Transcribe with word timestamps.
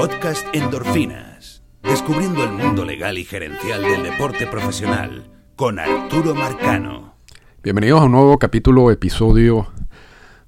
Podcast 0.00 0.46
Endorfinas. 0.54 1.62
Descubriendo 1.82 2.42
el 2.42 2.52
mundo 2.52 2.86
legal 2.86 3.18
y 3.18 3.24
gerencial 3.26 3.82
del 3.82 4.02
deporte 4.02 4.46
profesional 4.46 5.30
con 5.56 5.78
Arturo 5.78 6.34
Marcano. 6.34 7.16
Bienvenidos 7.62 8.00
a 8.00 8.04
un 8.04 8.12
nuevo 8.12 8.38
capítulo, 8.38 8.90
episodio 8.90 9.68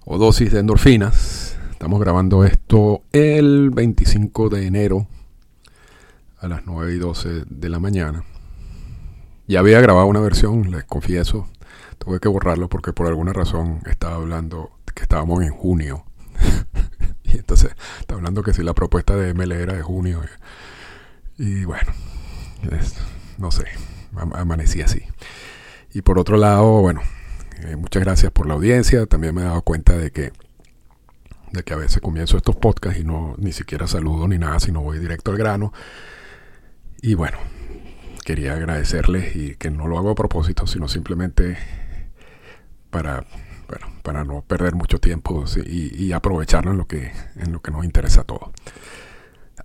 o 0.07 0.17
dosis 0.17 0.53
de 0.53 0.61
endorfinas. 0.61 1.59
Estamos 1.71 2.01
grabando 2.01 2.47
esto 2.47 3.03
el 3.13 3.69
25 3.69 4.49
de 4.49 4.67
enero 4.67 5.07
a 6.39 6.49
las 6.49 6.63
9 6.65 6.95
y 6.95 6.99
12 6.99 7.45
de 7.47 7.69
la 7.69 7.79
mañana. 7.79 8.25
Ya 9.49 9.59
había 9.59 9.83
grabado 9.83 10.07
una 10.07 10.21
versión, 10.21 10.71
les 10.71 10.85
confieso. 10.85 11.47
Tuve 11.99 12.21
que 12.21 12.29
borrarlo 12.31 12.71
porque 12.71 12.95
por 12.95 13.07
alguna 13.07 13.35
razón 13.35 13.81
estaba 13.85 14.15
hablando 14.15 14.71
que 14.95 15.03
estábamos 15.03 15.43
en 15.43 15.51
junio. 15.51 16.07
entonces 17.39 17.73
estaba 18.01 18.19
hablando 18.19 18.43
que 18.43 18.55
si 18.55 18.63
la 18.63 18.75
propuesta 18.75 19.17
de 19.17 19.35
ML 19.35 19.53
era 19.53 19.75
de 19.75 19.83
junio. 19.83 20.21
Y, 21.39 21.65
bueno, 21.65 21.93
no 23.39 23.51
sé, 23.51 23.65
amanecí 24.15 24.83
así. 24.83 25.03
Y 25.93 26.03
por 26.03 26.19
otro 26.19 26.37
lado, 26.37 26.81
bueno, 26.81 27.03
eh, 27.63 27.77
muchas 27.77 28.03
gracias 28.03 28.33
por 28.33 28.47
la 28.47 28.55
audiencia. 28.55 29.07
También 29.07 29.35
me 29.35 29.43
he 29.43 29.45
dado 29.45 29.63
cuenta 29.63 29.97
de 29.97 30.11
que 30.11 30.33
de 31.53 31.63
que 31.65 31.75
a 31.75 31.77
veces 31.77 32.01
comienzo 32.01 32.39
estos 32.39 32.57
podcasts 32.57 32.99
y 32.99 33.05
no 33.05 33.35
ni 33.37 33.53
siquiera 33.53 33.87
saludo 33.87 34.27
ni 34.27 34.39
nada, 34.39 34.59
sino 34.59 34.81
voy 34.81 34.99
directo 34.99 35.31
al 35.31 35.37
grano. 35.37 35.73
Y 37.03 37.15
bueno, 37.15 37.39
quería 38.25 38.55
agradecerles 38.55 39.37
y 39.37 39.57
que 39.57 39.71
no 39.71 39.87
lo 39.87 39.99
hago 39.99 40.11
a 40.11 40.15
propósito, 40.15 40.67
sino 40.67 40.89
simplemente 40.89 41.59
para, 42.91 43.27
para 44.03 44.25
no 44.25 44.43
perder 44.43 44.75
mucho 44.75 44.99
tiempo 44.99 45.45
y, 45.65 46.13
aprovecharlo 46.13 46.73
en 46.73 46.79
lo, 46.79 46.87
que, 46.87 47.13
en 47.37 47.53
lo 47.53 47.61
que 47.61 47.71
nos 47.71 47.85
interesa 47.85 48.23
a 48.23 48.25
todos. 48.25 48.51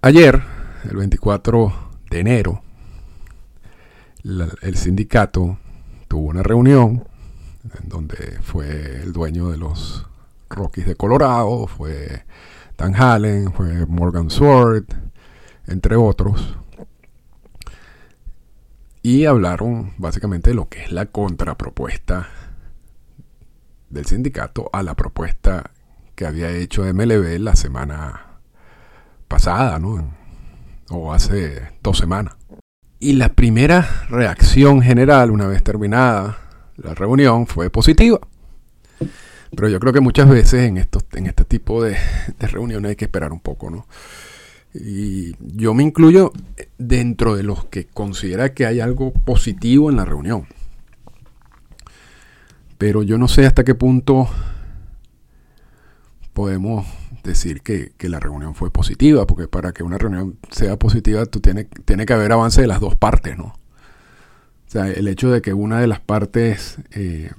Ayer, 0.02 0.42
el 0.90 0.96
24 0.96 1.74
de 2.10 2.20
enero, 2.20 2.62
el 4.24 4.78
sindicato 4.78 5.58
tuvo 6.08 6.28
una 6.28 6.44
reunión 6.44 7.08
en 7.82 7.90
donde 7.90 8.40
fue 8.42 9.02
el 9.02 9.12
dueño 9.12 9.50
de 9.50 9.58
los 9.58 10.06
Rockies 10.50 10.86
de 10.86 10.96
Colorado, 10.96 11.68
fue 11.68 12.24
Dan 12.78 12.96
Hallen, 12.96 13.52
fue 13.54 13.86
Morgan 13.86 14.30
Sword, 14.30 14.86
entre 15.68 15.96
otros. 15.96 16.58
Y 19.02 19.26
hablaron 19.26 19.94
básicamente 19.98 20.52
de 20.52 20.56
lo 20.56 20.68
que 20.68 20.84
es 20.84 20.92
la 20.92 21.06
contrapropuesta 21.08 22.28
del 23.90 24.06
sindicato 24.06 24.70
a 24.74 24.84
la 24.84 24.96
propuesta 24.96 25.72
que 26.16 26.26
había 26.26 26.50
hecho 26.52 26.84
MLB 26.84 27.40
la 27.40 27.56
semana 27.56 28.40
pasada, 29.28 29.80
¿no? 29.80 30.14
O 30.90 31.14
hace 31.14 31.62
dos 31.84 31.98
semanas. 31.98 32.36
Y 33.00 33.14
la 33.14 33.30
primera 33.30 34.06
reacción 34.10 34.82
general, 34.82 35.30
una 35.32 35.48
vez 35.48 35.64
terminada 35.64 36.38
la 36.78 36.96
reunión, 36.96 37.46
fue 37.46 37.70
positiva. 37.70 38.20
Pero 39.56 39.70
yo 39.70 39.80
creo 39.80 39.94
que 39.94 40.02
muchas 40.02 40.28
veces 40.28 40.64
en, 40.64 40.78
estos, 40.78 41.06
en 41.14 41.28
este 41.28 41.46
tipo 41.46 41.84
de, 41.84 41.98
reuniones 42.40 42.90
hay 42.90 42.96
que 42.96 43.06
esperar 43.06 43.32
un 43.32 43.40
poco, 43.40 43.70
¿no? 43.70 43.88
Y 44.74 45.36
yo 45.40 45.74
me 45.74 45.84
incluyo 45.84 46.34
dentro 46.78 47.36
de 47.36 47.44
los 47.44 47.66
que 47.66 47.86
considera 47.86 48.54
que 48.54 48.66
hay 48.66 48.80
algo 48.80 49.14
positivo 49.14 49.90
en 49.90 49.98
la 49.98 50.06
reunión. 50.06 50.48
Pero 52.78 53.04
yo 53.04 53.18
no 53.18 53.28
sé 53.28 53.46
hasta 53.46 53.64
qué 53.64 53.76
punto 53.76 54.30
podemos 56.34 56.86
decir 57.24 57.62
que, 57.62 57.94
la 58.08 58.20
reunión 58.20 58.56
fue 58.56 58.72
positiva, 58.72 59.26
porque 59.28 59.48
para 59.48 59.74
que 59.74 59.84
una 59.84 59.98
reunión 59.98 60.38
sea 60.52 60.78
positiva, 60.78 61.26
tú 61.26 61.40
tiene, 61.40 61.66
tiene 61.66 62.06
que 62.06 62.14
haber 62.14 62.32
avance 62.32 62.62
de 62.62 62.68
las 62.68 62.80
dos 62.80 62.96
partes, 62.96 63.38
¿no? 63.38 63.46
O 64.68 64.70
sea, 64.70 64.90
el 64.90 65.08
hecho 65.08 65.32
de 65.32 65.42
que 65.42 65.54
una 65.54 65.80
de 65.80 65.88
las 65.88 66.02
partes 66.02 66.78
eh, 66.92 67.32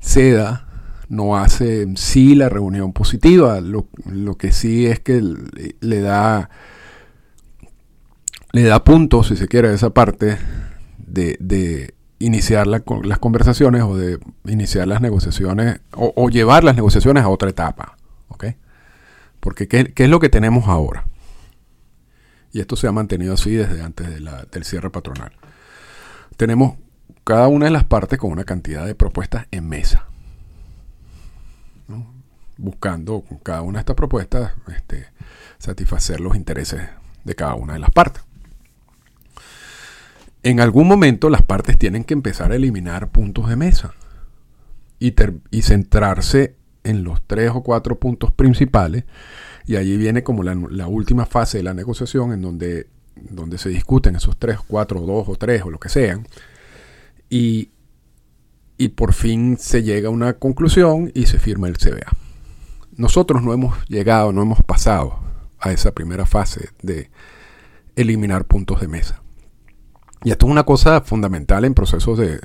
ceda 0.00 0.66
no 1.08 1.36
hace 1.36 1.86
sí 1.96 2.34
la 2.34 2.48
reunión 2.48 2.92
positiva. 2.92 3.60
Lo, 3.60 3.88
que 4.38 4.52
sí 4.52 4.86
es 4.86 5.00
que 5.00 5.20
le, 5.80 6.00
da 6.00 6.50
le 8.52 8.62
da 8.62 8.84
puntos, 8.84 9.28
si 9.28 9.36
se 9.36 9.48
quiere, 9.48 9.68
a 9.68 9.72
esa 9.72 9.90
parte 9.90 10.38
de, 10.98 11.94
iniciar 12.18 12.66
las 12.66 12.82
conversaciones 13.20 13.82
o 13.82 13.96
de 13.96 14.18
iniciar 14.46 14.88
las 14.88 15.00
negociaciones 15.00 15.80
o, 15.92 16.28
llevar 16.30 16.64
las 16.64 16.76
negociaciones 16.76 17.24
a 17.24 17.28
otra 17.28 17.50
etapa. 17.50 17.96
¿ok? 18.28 18.46
Porque 19.40 19.68
¿qué, 19.68 19.92
es 19.94 20.08
lo 20.08 20.20
que 20.20 20.28
tenemos 20.28 20.66
ahora? 20.68 21.06
Y 22.52 22.60
esto 22.60 22.76
se 22.76 22.88
ha 22.88 22.92
mantenido 22.92 23.34
así 23.34 23.54
desde 23.54 23.82
antes 23.82 24.08
del 24.08 24.64
cierre 24.64 24.90
patronal. 24.90 25.32
Tenemos 26.36 26.76
cada 27.24 27.48
una 27.48 27.66
de 27.66 27.72
las 27.72 27.84
partes 27.84 28.18
con 28.18 28.32
una 28.32 28.44
cantidad 28.44 28.86
de 28.86 28.94
propuestas 28.94 29.46
en 29.50 29.68
mesa. 29.68 30.06
Buscando 32.56 33.20
con 33.20 33.38
cada 33.38 33.60
una 33.60 33.78
de 33.78 33.80
estas 33.80 33.96
propuestas 33.96 34.52
este, 34.74 35.06
satisfacer 35.58 36.20
los 36.20 36.34
intereses 36.34 36.88
de 37.24 37.34
cada 37.34 37.54
una 37.54 37.74
de 37.74 37.80
las 37.80 37.90
partes. 37.90 38.25
En 40.46 40.60
algún 40.60 40.86
momento 40.86 41.28
las 41.28 41.42
partes 41.42 41.76
tienen 41.76 42.04
que 42.04 42.14
empezar 42.14 42.52
a 42.52 42.54
eliminar 42.54 43.10
puntos 43.10 43.48
de 43.48 43.56
mesa 43.56 43.94
y, 45.00 45.12
centrarse 45.62 46.54
en 46.84 47.02
los 47.02 47.20
tres 47.26 47.50
o 47.52 47.64
cuatro 47.64 47.98
puntos 47.98 48.30
principales. 48.30 49.06
Y 49.66 49.74
allí 49.74 49.96
viene 49.96 50.22
como 50.22 50.44
la, 50.44 50.54
la 50.54 50.86
última 50.86 51.26
fase 51.26 51.58
de 51.58 51.64
la 51.64 51.74
negociación 51.74 52.32
en 52.32 52.42
donde, 52.42 52.86
donde 53.16 53.58
se 53.58 53.70
discuten 53.70 54.14
esos 54.14 54.36
tres, 54.36 54.60
cuatro, 54.64 55.00
dos 55.00 55.28
o 55.28 55.34
tres 55.34 55.62
o 55.62 55.70
lo 55.70 55.80
que 55.80 55.88
sean 55.88 56.28
y, 57.28 57.72
por 58.94 59.14
fin 59.14 59.56
se 59.58 59.82
llega 59.82 60.06
a 60.06 60.12
una 60.12 60.34
conclusión 60.34 61.10
y 61.12 61.26
se 61.26 61.40
firma 61.40 61.66
el 61.66 61.76
CBA. 61.76 62.12
Nosotros 62.96 63.42
no 63.42 63.52
hemos 63.52 63.84
llegado, 63.88 64.32
no 64.32 64.42
hemos 64.42 64.62
pasado 64.62 65.18
a 65.58 65.72
esa 65.72 65.92
primera 65.92 66.24
fase 66.24 66.68
de 66.82 67.10
eliminar 67.96 68.44
puntos 68.44 68.80
de 68.80 68.86
mesa. 68.86 69.25
Y 70.24 70.30
esto 70.30 70.46
es 70.46 70.52
una 70.52 70.64
cosa 70.64 71.00
fundamental 71.02 71.64
en 71.64 71.74
procesos 71.74 72.18
de, 72.18 72.40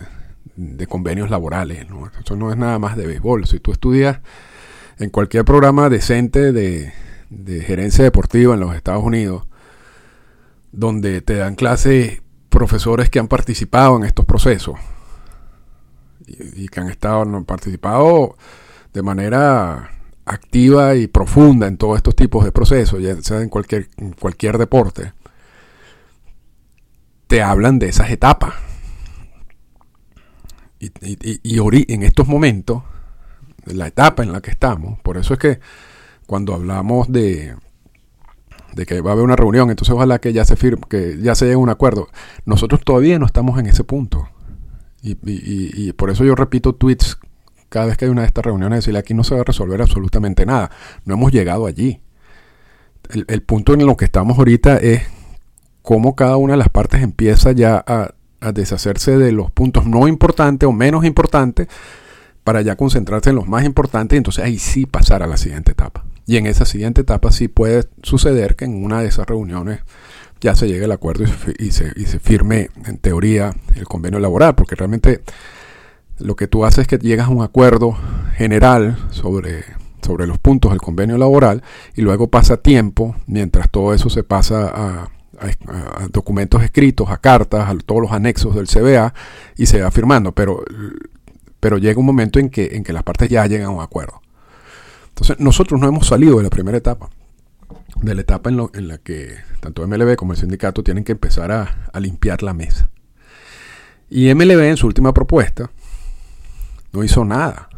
convenios 0.88 1.30
laborales. 1.30 1.90
¿no? 1.90 2.12
Eso 2.24 2.36
no 2.36 2.52
es 2.52 2.58
nada 2.58 2.80
más 2.80 2.98
de 2.98 3.08
béisbol. 3.08 3.48
Si 3.48 3.60
tú 3.60 3.72
estudias 3.72 4.20
en 5.00 5.10
cualquier 5.10 5.46
programa 5.46 5.90
decente 5.90 6.52
de, 6.52 6.94
de 7.30 7.62
gerencia 7.62 8.04
deportiva 8.04 8.54
en 8.54 8.60
los 8.60 8.76
Estados 8.76 9.04
Unidos, 9.04 9.48
donde 10.72 11.22
te 11.22 11.36
dan 11.36 11.56
clases 11.56 12.22
profesores 12.50 13.10
que 13.10 13.20
han 13.20 13.28
participado 13.28 13.98
en 13.98 14.04
estos 14.04 14.26
procesos 14.26 14.76
y, 16.28 16.68
que 16.68 16.80
han 16.80 16.90
estado 16.90 17.44
participado 17.44 18.38
de 18.94 19.02
manera 19.02 19.92
activa 20.26 20.96
y 20.96 21.08
profunda 21.08 21.68
en 21.68 21.78
todos 21.78 21.98
estos 21.98 22.16
tipos 22.16 22.46
de 22.46 22.52
procesos, 22.52 23.02
ya 23.02 23.20
sea 23.22 23.42
en 23.42 23.50
cualquier, 23.50 23.90
cualquier 24.20 24.58
deporte, 24.58 25.14
te 27.32 27.42
hablan 27.42 27.80
de 27.80 27.88
esas 27.88 28.12
etapas. 28.12 28.56
Y, 30.82 30.92
en 31.94 32.04
estos 32.04 32.28
momentos, 32.28 32.84
la 33.64 33.88
etapa 33.88 34.22
en 34.22 34.34
la 34.34 34.42
que 34.42 34.52
estamos, 34.52 35.00
por 35.00 35.16
eso 35.16 35.36
es 35.36 35.40
que 35.40 35.60
cuando 36.28 36.54
hablamos 36.54 37.10
de, 37.10 37.56
de 38.74 38.86
que 38.86 39.00
va 39.00 39.12
a 39.12 39.14
haber 39.14 39.24
una 39.24 39.38
reunión, 39.38 39.70
entonces 39.70 39.96
ojalá 39.96 40.20
que 40.20 40.34
ya 40.34 40.44
se 40.44 40.58
firme, 40.58 40.82
que 40.90 41.20
ya 41.22 41.34
se 41.36 41.46
llegue 41.46 41.56
a 41.56 41.60
un 41.60 41.70
acuerdo. 41.70 42.10
Nosotros 42.44 42.82
todavía 42.84 43.18
no 43.18 43.28
estamos 43.28 43.58
en 43.58 43.68
ese 43.68 43.86
punto. 43.86 44.28
Y, 45.02 45.94
por 45.94 46.10
eso 46.10 46.26
yo 46.26 46.36
repito 46.36 46.76
tweets 46.76 47.18
cada 47.70 47.86
vez 47.86 47.96
que 47.96 48.04
hay 48.04 48.12
una 48.12 48.24
de 48.24 48.28
estas 48.28 48.44
reuniones, 48.44 48.80
decirle 48.80 49.00
aquí 49.00 49.14
no 49.14 49.24
se 49.24 49.36
va 49.36 49.42
a 49.42 49.46
resolver 49.46 49.82
absolutamente 49.82 50.46
nada. 50.46 50.70
No 51.06 51.14
hemos 51.14 51.32
llegado 51.32 51.66
allí. 51.66 52.02
El, 53.10 53.42
punto 53.44 53.74
en 53.74 53.86
lo 53.86 53.96
que 53.96 54.04
estamos 54.04 54.38
ahorita 54.38 54.76
es 54.76 55.04
cómo 55.82 56.16
cada 56.16 56.38
una 56.38 56.54
de 56.54 56.58
las 56.58 56.70
partes 56.70 57.02
empieza 57.02 57.52
ya 57.52 57.84
a, 57.86 58.14
deshacerse 58.54 59.20
de 59.20 59.32
los 59.32 59.52
puntos 59.52 59.86
no 59.86 60.08
importantes 60.08 60.68
o 60.68 60.72
menos 60.72 61.06
importantes 61.06 61.68
para 62.44 62.64
ya 62.64 62.76
concentrarse 62.76 63.30
en 63.30 63.36
los 63.36 63.48
más 63.48 63.64
importantes 63.66 64.16
y 64.16 64.18
entonces 64.18 64.44
ahí 64.44 64.58
sí 64.58 64.88
pasar 64.88 65.22
a 65.22 65.28
la 65.28 65.38
siguiente 65.38 65.74
etapa. 65.74 66.06
Y 66.26 66.38
en 66.38 66.48
esa 66.48 66.66
siguiente 66.66 67.02
etapa 67.02 67.32
sí 67.32 67.48
puede 67.48 67.88
suceder 68.02 68.56
que 68.56 68.66
en 68.66 68.84
una 68.84 69.02
de 69.02 69.10
esas 69.10 69.28
reuniones 69.28 69.82
ya 70.40 70.56
se 70.56 70.68
llegue 70.68 70.86
al 70.86 70.92
acuerdo 70.92 71.26
y 71.60 71.72
se, 71.72 71.92
y 71.96 72.06
se, 72.06 72.20
firme 72.20 72.72
en 72.88 72.98
teoría 72.98 73.54
el 73.76 73.86
convenio 73.86 74.20
laboral, 74.20 74.56
porque 74.56 74.76
realmente 74.76 75.22
lo 76.18 76.36
que 76.36 76.48
tú 76.48 76.66
haces 76.66 76.80
es 76.80 76.88
que 76.88 76.98
llegas 76.98 77.28
a 77.28 77.32
un 77.32 77.44
acuerdo 77.44 77.96
general 78.38 78.98
sobre, 79.12 79.64
sobre 80.02 80.26
los 80.26 80.40
puntos 80.40 80.72
del 80.72 80.82
convenio 80.82 81.20
laboral 81.20 81.62
y 81.96 82.02
luego 82.02 82.28
pasa 82.32 82.58
tiempo 82.58 83.16
mientras 83.28 83.70
todo 83.70 83.94
eso 83.94 84.10
se 84.10 84.24
pasa 84.24 84.72
a, 84.74 85.10
a, 85.42 86.08
documentos 86.12 86.62
escritos, 86.64 87.10
a 87.10 87.18
cartas, 87.18 87.70
a 87.70 87.76
todos 87.78 88.02
los 88.02 88.12
anexos 88.12 88.56
del 88.56 88.68
CBA 88.68 89.14
y 89.58 89.66
se 89.66 89.82
va 89.82 89.92
firmando, 89.92 90.32
pero, 90.32 90.64
pero 91.60 91.78
llega 91.78 92.00
un 92.00 92.06
momento 92.06 92.40
en 92.40 92.50
que, 92.50 92.70
en 92.74 92.84
que 92.84 92.94
las 92.94 93.04
partes 93.04 93.30
ya 93.30 93.46
llegan 93.48 93.68
a 93.68 93.72
un 93.72 93.82
acuerdo. 93.82 94.22
Entonces, 95.10 95.40
nosotros 95.40 95.80
no 95.80 95.88
hemos 95.88 96.08
salido 96.08 96.38
de 96.38 96.44
la 96.44 96.50
primera 96.50 96.78
etapa. 96.78 97.10
de 98.02 98.16
la 98.16 98.22
etapa 98.22 98.50
en, 98.50 98.88
la 98.88 98.98
que 98.98 99.36
tanto 99.60 99.86
MLB 99.88 100.16
como 100.16 100.34
el 100.34 100.40
sindicato 100.40 100.84
tienen 100.84 101.04
que 101.04 101.12
empezar 101.12 101.52
a, 101.52 102.00
limpiar 102.00 102.44
la 102.44 102.54
mesa. 102.54 102.90
Y 104.10 104.34
MLB 104.34 104.62
en 104.62 104.78
su 104.78 104.88
última 104.88 105.14
propuesta 105.14 105.70
no 106.92 107.04
hizo 107.04 107.26
nada. 107.26 107.70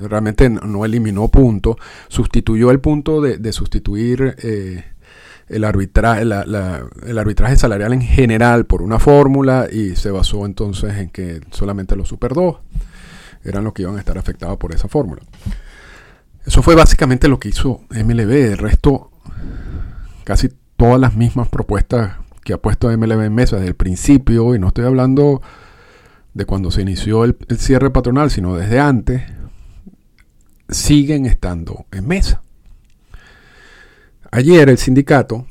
Realmente 0.00 0.48
no 0.48 0.84
eliminó 0.84 1.28
punto, 1.28 1.76
sustituyó 2.08 2.70
el 2.70 2.80
punto 2.80 3.20
de, 3.20 3.52
sustituir 3.52 4.36
eh, 4.42 4.84
el, 5.48 5.64
arbitraje, 5.64 6.22
el 6.22 7.18
arbitraje 7.18 7.56
salarial 7.56 7.92
en 7.92 8.02
general 8.02 8.66
por 8.66 8.82
una 8.82 8.98
fórmula 8.98 9.68
y 9.70 9.96
se 9.96 10.10
basó 10.10 10.46
entonces 10.46 10.96
en 10.98 11.10
que 11.10 11.40
solamente 11.50 11.96
los 11.96 12.08
Super 12.08 12.32
2 12.32 12.56
eran 13.44 13.64
los 13.64 13.72
que 13.72 13.82
iban 13.82 13.96
a 13.96 13.98
estar 13.98 14.16
afectados 14.18 14.56
por 14.56 14.74
esa 14.74 14.88
fórmula. 14.88 15.22
Eso 16.46 16.62
fue 16.62 16.74
básicamente 16.74 17.28
lo 17.28 17.38
que 17.38 17.48
hizo 17.48 17.82
MLB. 17.90 18.30
El 18.52 18.58
resto, 18.58 19.10
casi 20.24 20.50
todas 20.76 21.00
las 21.00 21.14
mismas 21.14 21.48
propuestas 21.48 22.16
que 22.42 22.52
ha 22.52 22.58
puesto 22.58 22.88
MLB 22.88 23.22
en 23.22 23.34
mesa 23.34 23.56
desde 23.56 23.68
el 23.68 23.74
principio, 23.74 24.54
y 24.54 24.58
no 24.58 24.68
estoy 24.68 24.84
hablando 24.84 25.40
de 26.34 26.44
cuando 26.44 26.70
se 26.70 26.82
inició 26.82 27.24
el, 27.24 27.36
cierre 27.56 27.90
patronal, 27.90 28.30
sino 28.30 28.56
desde 28.56 28.80
antes, 28.80 29.22
siguen 30.68 31.26
estando 31.26 31.86
en 31.92 32.06
mesa. 32.06 32.42
Ayer 34.34 34.68
el 34.68 34.78
sindicato 34.78 35.46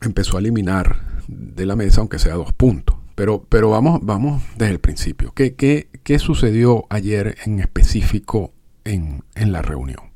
empezó 0.00 0.36
a 0.36 0.40
eliminar 0.40 1.24
de 1.26 1.66
la 1.66 1.74
mesa, 1.74 2.00
aunque 2.00 2.20
sea 2.20 2.34
dos 2.34 2.52
puntos. 2.52 2.96
Pero, 3.16 3.44
pero 3.48 3.70
vamos, 3.70 3.98
vamos 4.00 4.44
desde 4.56 4.74
el 4.74 4.78
principio. 4.78 5.32
¿Qué, 5.34 5.56
qué, 5.56 5.88
qué 6.04 6.20
sucedió 6.20 6.86
ayer 6.88 7.36
en 7.44 7.58
específico 7.58 8.52
en, 8.84 9.24
la 9.34 9.60
reunión. 9.60 10.12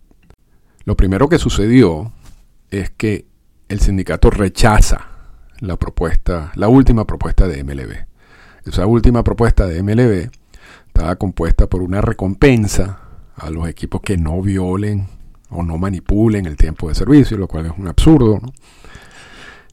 Lo 0.85 0.97
primero 0.97 1.29
que 1.29 1.39
sucedió 1.41 2.13
es 2.71 2.91
que 2.91 3.27
el 3.69 3.81
sindicato 3.81 4.31
rechaza 4.31 5.09
la 5.59 5.77
propuesta, 5.77 6.53
la 6.55 6.69
última 6.69 7.09
propuesta 7.09 7.49
de 7.49 7.65
MLB. 7.65 8.07
Esa 8.67 8.87
última 8.87 9.25
propuesta 9.25 9.67
de 9.67 9.83
MLB 9.83 10.31
estaba 10.87 11.17
compuesta 11.17 11.67
por 11.67 11.83
una 11.83 12.01
recompensa 12.01 13.01
a 13.35 13.51
los 13.51 13.69
equipos 13.69 14.01
que 14.01 14.17
no 14.17 14.41
violen 14.43 15.09
o 15.55 15.63
no 15.63 15.79
manipulen 15.79 16.47
el 16.47 16.57
tiempo 16.57 16.89
de 16.89 16.95
servicio, 16.95 17.37
lo 17.37 17.49
cual 17.49 17.67
es 17.67 17.73
un 17.77 17.89
absurdo. 17.89 18.41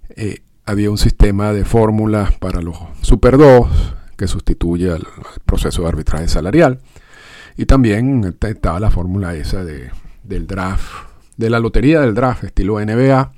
Eh, 0.10 0.39
había 0.66 0.92
un 0.92 0.98
sistema 0.98 1.51
de 1.54 1.66
fórmulas 1.66 2.33
para 2.36 2.62
los 2.62 2.78
Super 3.01 3.38
2 3.38 3.68
que 4.16 4.28
sustituye 4.28 4.92
al 4.92 5.07
proceso 5.45 5.81
de 5.81 5.88
arbitraje 5.88 6.28
salarial. 6.28 6.80
Y 7.57 7.66
también 7.66 8.38
estaba 8.42 8.80
la 8.80 8.92
fórmula 8.92 9.36
esa 9.36 9.63
de, 9.63 9.89
del 10.24 10.48
draft, 10.48 11.07
de 11.38 11.50
la 11.50 11.60
lotería 11.60 12.01
del 12.01 12.13
draft, 12.13 12.44
estilo 12.44 12.80
NBA. 12.80 13.31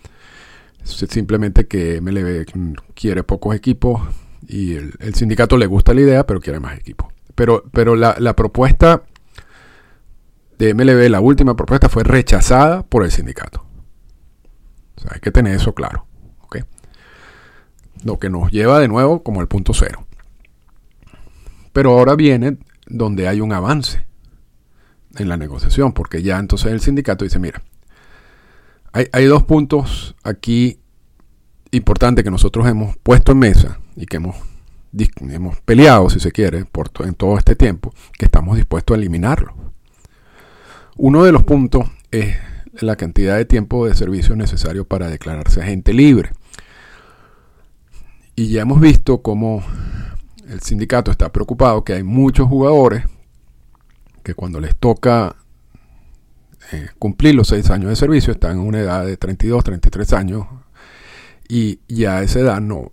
Simplemente 0.84 1.66
que 1.68 2.02
MLB 2.02 2.46
quiere 2.94 3.24
pocos 3.24 3.56
equipos 3.56 4.02
y 4.48 4.76
el, 4.76 5.16
sindicato 5.16 5.58
le 5.58 5.66
gusta 5.66 5.94
la 5.94 6.02
idea, 6.02 6.28
pero 6.28 6.42
quiere 6.42 6.60
más 6.60 6.78
equipos. 6.78 7.08
Pero, 7.36 7.64
pero 7.72 7.96
la, 7.96 8.36
propuesta 8.36 9.04
de 10.66 10.74
MLB, 10.74 11.10
la 11.10 11.20
última 11.20 11.56
propuesta, 11.56 11.90
fue 11.90 12.04
rechazada 12.04 12.84
por 12.84 13.04
el 13.04 13.12
sindicato. 13.12 13.66
hay 15.10 15.20
que 15.20 15.32
tener 15.32 15.56
eso 15.56 15.74
claro. 15.74 16.06
Lo 18.04 18.20
que 18.20 18.30
nos 18.30 18.52
lleva 18.52 18.80
de 18.80 18.90
nuevo 18.90 19.24
como 19.24 19.40
al 19.40 19.48
punto 19.48 19.74
cero. 19.74 20.06
Pero 21.72 21.92
ahora 21.92 22.16
viene 22.16 22.58
donde 22.86 23.30
hay 23.30 23.40
un 23.40 23.54
avance 23.54 24.06
en 25.16 25.30
la 25.30 25.38
negociación, 25.38 25.94
porque 25.94 26.22
ya 26.22 26.38
entonces 26.38 26.72
el 26.72 26.82
sindicato 26.82 27.24
dice, 27.24 27.40
mira, 27.40 27.62
hay, 28.92 29.26
dos 29.26 29.44
puntos 29.44 30.16
aquí 30.24 30.80
importantes 31.72 32.24
que 32.24 32.30
nosotros 32.30 32.68
hemos 32.68 32.98
puesto 32.98 33.32
en 33.32 33.40
mesa 33.40 33.80
y 33.96 34.06
que 34.06 34.18
hemos, 34.18 34.36
hemos 35.30 35.62
peleado, 35.62 36.10
si 36.10 36.20
se 36.20 36.32
quiere, 36.32 36.66
por 36.66 36.92
en 37.06 37.16
todo 37.16 37.38
este 37.38 37.56
tiempo, 37.56 37.94
que 38.18 38.26
estamos 38.26 38.58
dispuestos 38.58 38.96
a 38.96 38.98
eliminarlo. 39.00 39.73
Uno 40.96 41.24
de 41.24 41.32
los 41.32 41.44
puntos 41.44 41.90
es 42.12 42.36
la 42.82 42.96
cantidad 42.96 43.38
de 43.38 43.46
tiempo 43.46 43.88
de 43.88 43.96
servicio 43.96 44.36
necesario 44.36 44.86
para 44.86 45.10
declararse 45.10 45.62
agente 45.62 45.94
libre. 45.94 46.32
Y 48.36 48.50
ya 48.50 48.62
hemos 48.62 48.80
visto 48.80 49.22
cómo 49.22 49.64
el 50.48 50.62
sindicato 50.62 51.12
está 51.12 51.32
preocupado 51.32 51.84
que 51.84 51.94
hay 51.94 52.04
muchos 52.04 52.48
jugadores 52.48 53.06
que 54.24 54.34
cuando 54.34 54.60
les 54.60 54.76
toca 54.76 55.36
eh, 56.72 56.90
cumplir 56.98 57.36
los 57.36 57.48
seis 57.48 57.70
años 57.70 57.90
de 57.90 57.96
servicio 57.96 58.34
están 58.34 58.54
en 58.54 58.60
una 58.60 58.80
edad 58.80 59.06
de 59.06 59.18
32, 59.18 59.64
33 59.64 60.14
años 60.14 60.48
y 61.48 61.80
ya 61.88 62.18
a 62.18 62.24
esa 62.24 62.40
edad 62.40 62.62
no, 62.62 62.92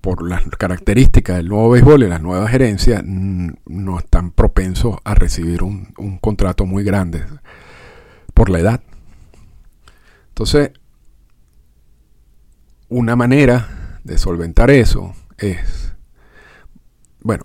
por 0.00 0.28
las 0.28 0.44
características 0.46 1.36
del 1.36 1.48
nuevo 1.48 1.70
béisbol 1.70 2.04
y 2.04 2.08
las 2.08 2.22
nuevas 2.22 2.50
gerencias 2.50 3.02
no 3.04 3.98
están 3.98 4.30
propensos 4.30 4.98
a 5.04 5.14
recibir 5.14 5.62
un, 5.62 6.18
contrato 6.20 6.64
muy 6.64 6.84
grande 6.84 7.24
por 8.32 8.48
la 8.50 8.60
edad. 8.60 8.80
Entonces, 10.28 10.70
una 12.88 13.16
manera 13.16 13.98
de 14.04 14.16
solventar 14.16 14.70
eso 14.70 15.14
es, 15.38 15.92
bueno, 17.20 17.44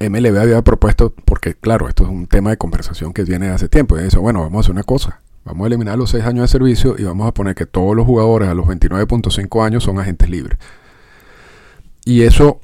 MLB 0.00 0.38
había 0.38 0.62
propuesto, 0.62 1.12
porque 1.26 1.54
claro, 1.54 1.86
esto 1.88 2.04
es 2.04 2.08
un 2.08 2.26
tema 2.26 2.48
de 2.48 2.56
conversación 2.56 3.12
que 3.12 3.24
viene 3.24 3.48
hace 3.50 3.68
tiempo, 3.68 3.98
y 3.98 4.04
eso, 4.04 4.22
bueno, 4.22 4.40
vamos 4.40 4.56
a 4.56 4.60
hacer 4.60 4.72
una 4.72 4.84
cosa, 4.84 5.20
vamos 5.44 5.64
a 5.64 5.66
eliminar 5.66 5.98
los 5.98 6.10
6 6.10 6.24
años 6.24 6.44
de 6.44 6.48
servicio 6.48 6.94
y 6.98 7.04
vamos 7.04 7.28
a 7.28 7.34
poner 7.34 7.54
que 7.54 7.66
todos 7.66 7.94
los 7.94 8.06
jugadores 8.06 8.48
a 8.48 8.54
los 8.54 8.66
29.5 8.66 9.64
años 9.64 9.84
son 9.84 9.98
agentes 9.98 10.30
libres. 10.30 10.58
Y 12.10 12.22
eso 12.22 12.58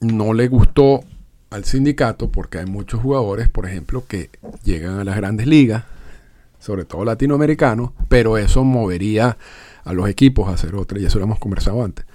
no 0.00 0.32
le 0.32 0.48
gustó 0.48 1.00
al 1.50 1.66
sindicato 1.66 2.32
porque 2.32 2.56
hay 2.56 2.64
muchos 2.64 3.02
jugadores, 3.02 3.50
por 3.50 3.66
ejemplo, 3.66 4.06
que 4.08 4.30
llegan 4.64 4.98
a 4.98 5.04
las 5.04 5.16
grandes 5.16 5.46
ligas, 5.46 5.84
sobre 6.58 6.86
todo 6.86 7.04
latinoamericanos, 7.04 7.90
pero 8.08 8.38
eso 8.38 8.64
movería 8.64 9.36
a 9.84 9.92
los 9.92 10.08
equipos 10.08 10.48
a 10.48 10.52
hacer 10.52 10.74
otra, 10.76 10.98
y 10.98 11.04
eso 11.04 11.18
lo 11.18 11.26
hemos 11.26 11.38
conversado 11.38 11.84
antes 11.84 12.06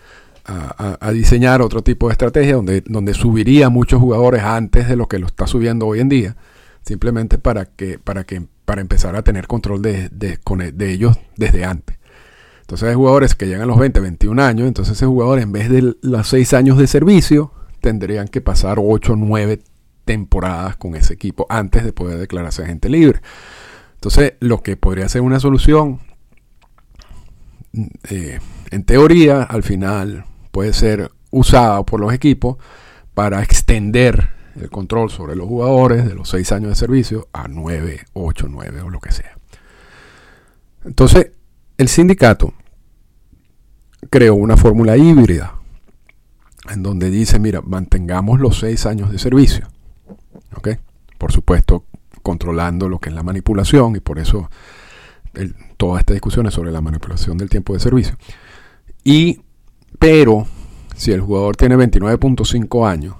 a, 0.47 1.11
diseñar 1.11 1.61
otro 1.61 1.83
tipo 1.83 2.07
de 2.07 2.13
estrategia 2.13 2.55
donde, 2.55 2.81
donde 2.87 3.13
subiría 3.13 3.69
muchos 3.69 3.99
jugadores 3.99 4.41
antes 4.41 4.87
de 4.87 4.95
lo 4.95 5.07
que 5.07 5.19
lo 5.19 5.27
está 5.27 5.45
subiendo 5.45 5.85
hoy 5.85 5.99
en 5.99 6.09
día, 6.09 6.35
simplemente 6.81 7.37
para 7.37 7.65
que, 7.65 7.99
para 7.99 8.23
que, 8.23 8.41
para 8.65 8.81
empezar 8.81 9.15
a 9.15 9.21
tener 9.21 9.45
control 9.45 9.83
de, 9.83 10.09
de, 10.09 10.91
ellos 10.91 11.15
desde 11.35 11.63
antes. 11.63 11.96
Entonces 12.67 12.89
hay 12.89 12.95
jugadores 12.95 13.33
que 13.33 13.45
llegan 13.45 13.61
a 13.61 13.65
los 13.65 13.79
20, 13.79 14.01
21 14.01 14.43
años, 14.43 14.67
entonces 14.67 14.97
ese 14.97 15.05
jugador 15.05 15.39
en 15.39 15.53
vez 15.53 15.69
de 15.69 15.95
los 16.01 16.27
6 16.27 16.53
años 16.53 16.77
de 16.77 16.87
servicio, 16.87 17.53
tendrían 17.79 18.27
que 18.27 18.41
pasar 18.41 18.77
8 18.77 19.13
o 19.13 19.15
9 19.15 19.61
temporadas 20.03 20.75
con 20.75 20.93
ese 20.93 21.13
equipo 21.13 21.45
antes 21.47 21.85
de 21.85 21.93
poder 21.93 22.17
declararse 22.19 22.63
agente 22.63 22.89
libre. 22.89 23.21
Entonces, 23.93 24.33
lo 24.41 24.63
que 24.63 24.75
podría 24.75 25.07
ser 25.07 25.21
una 25.21 25.39
solución, 25.39 26.01
eh, 28.09 28.39
en 28.69 28.83
teoría, 28.83 29.43
al 29.43 29.63
final 29.63 30.25
puede 30.51 30.73
ser 30.73 31.09
usada 31.31 31.81
por 31.83 32.01
los 32.01 32.11
equipos 32.11 32.57
para 33.13 33.41
extender 33.43 34.31
el 34.59 34.69
control 34.69 35.09
sobre 35.09 35.37
los 35.37 35.47
jugadores 35.47 36.05
de 36.05 36.15
los 36.15 36.27
6 36.27 36.51
años 36.51 36.71
de 36.71 36.75
servicio 36.75 37.29
a 37.31 37.47
9, 37.47 38.07
8, 38.11 38.47
9 38.49 38.81
o 38.81 38.89
lo 38.89 38.99
que 38.99 39.13
sea. 39.13 39.37
Entonces, 40.83 41.31
el 41.77 41.87
sindicato 41.87 42.53
creó 44.09 44.35
una 44.35 44.57
fórmula 44.57 44.97
híbrida 44.97 45.55
en 46.69 46.83
donde 46.83 47.09
dice, 47.09 47.39
mira, 47.39 47.61
mantengamos 47.61 48.39
los 48.39 48.59
6 48.59 48.85
años 48.85 49.11
de 49.11 49.19
servicio. 49.19 49.67
Por 51.17 51.31
supuesto, 51.31 51.85
controlando 52.21 52.89
lo 52.89 52.99
que 52.99 53.09
es 53.09 53.15
la 53.15 53.23
manipulación 53.23 53.95
y 53.95 53.99
por 53.99 54.19
eso 54.19 54.49
toda 55.77 55.99
esta 55.99 56.13
discusión 56.13 56.45
es 56.47 56.53
sobre 56.53 56.71
la 56.71 56.81
manipulación 56.81 57.37
del 57.37 57.49
tiempo 57.49 57.73
de 57.73 57.79
servicio. 57.79 58.17
Y 59.03 59.41
pero 59.99 60.45
si 60.95 61.11
el 61.11 61.21
jugador 61.21 61.55
tiene 61.55 61.75
29.5 61.75 62.87
años 62.87 63.15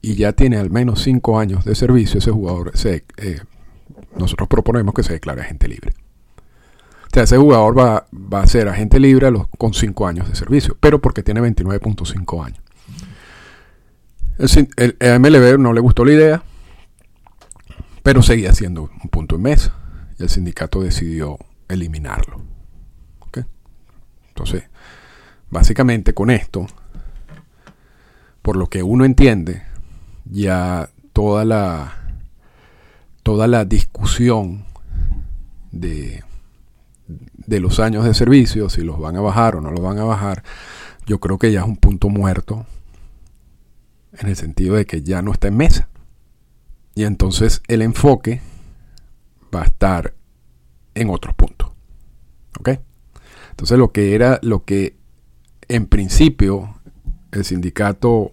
y 0.00 0.14
ya 0.14 0.32
tiene 0.32 0.56
al 0.56 0.70
menos 0.70 1.02
5 1.02 1.38
años 1.38 1.64
de 1.64 1.74
servicio, 1.74 2.18
ese 2.18 2.30
jugador 2.30 2.72
se, 2.74 3.04
eh, 3.16 3.40
nosotros 4.16 4.48
proponemos 4.48 4.94
que 4.94 5.02
se 5.02 5.14
declare 5.14 5.42
agente 5.42 5.68
libre. 5.68 5.92
Sea, 7.16 7.22
ese 7.22 7.38
jugador 7.38 7.78
va, 7.78 8.06
a 8.42 8.46
ser 8.46 8.68
agente 8.68 9.00
libre 9.00 9.32
con 9.56 9.72
5 9.72 10.06
años 10.06 10.28
de 10.28 10.34
servicio, 10.34 10.76
pero 10.78 11.00
porque 11.00 11.22
tiene 11.22 11.40
29.5 11.40 12.44
años. 12.44 12.60
El, 14.36 14.98
el, 15.00 15.20
MLB 15.20 15.58
no 15.58 15.72
le 15.72 15.80
gustó 15.80 16.04
la 16.04 16.12
idea, 16.12 16.42
pero 18.02 18.20
seguía 18.20 18.52
siendo 18.52 18.90
un 19.02 19.08
punto 19.08 19.36
en 19.36 19.42
mesa. 19.42 19.74
Y 20.18 20.24
el 20.24 20.28
sindicato 20.28 20.82
decidió 20.82 21.38
eliminarlo. 21.68 22.42
Entonces, 24.28 24.64
Básicamente 25.48 26.12
con 26.12 26.28
esto, 26.28 26.66
por 28.42 28.56
lo 28.56 28.66
que 28.66 28.82
uno 28.82 29.06
entiende, 29.06 29.62
ya 30.26 30.90
toda 31.14 31.46
la 31.46 31.94
toda 33.22 33.46
la 33.46 33.64
discusión 33.64 34.66
de, 35.72 36.25
de 37.46 37.60
los 37.60 37.80
años 37.80 38.04
de 38.04 38.14
servicio, 38.14 38.68
si 38.68 38.82
los 38.82 38.98
van 38.98 39.16
a 39.16 39.20
bajar 39.20 39.56
o 39.56 39.60
no 39.60 39.70
los 39.70 39.80
van 39.80 39.98
a 39.98 40.04
bajar, 40.04 40.42
yo 41.06 41.20
creo 41.20 41.38
que 41.38 41.52
ya 41.52 41.60
es 41.60 41.66
un 41.66 41.76
punto 41.76 42.08
muerto 42.08 42.66
en 44.18 44.28
el 44.28 44.36
sentido 44.36 44.76
de 44.76 44.86
que 44.86 45.02
ya 45.02 45.22
no 45.22 45.32
está 45.32 45.48
en 45.48 45.56
mesa. 45.56 45.88
Y 46.94 47.04
entonces 47.04 47.62
el 47.68 47.82
enfoque 47.82 48.40
va 49.54 49.62
a 49.62 49.66
estar 49.66 50.14
en 50.94 51.10
otros 51.10 51.34
puntos. 51.34 51.70
¿Ok? 52.58 52.70
Entonces 53.50 53.78
lo 53.78 53.92
que 53.92 54.14
era, 54.14 54.40
lo 54.42 54.64
que 54.64 54.96
en 55.68 55.86
principio 55.86 56.80
el 57.32 57.44
sindicato 57.44 58.32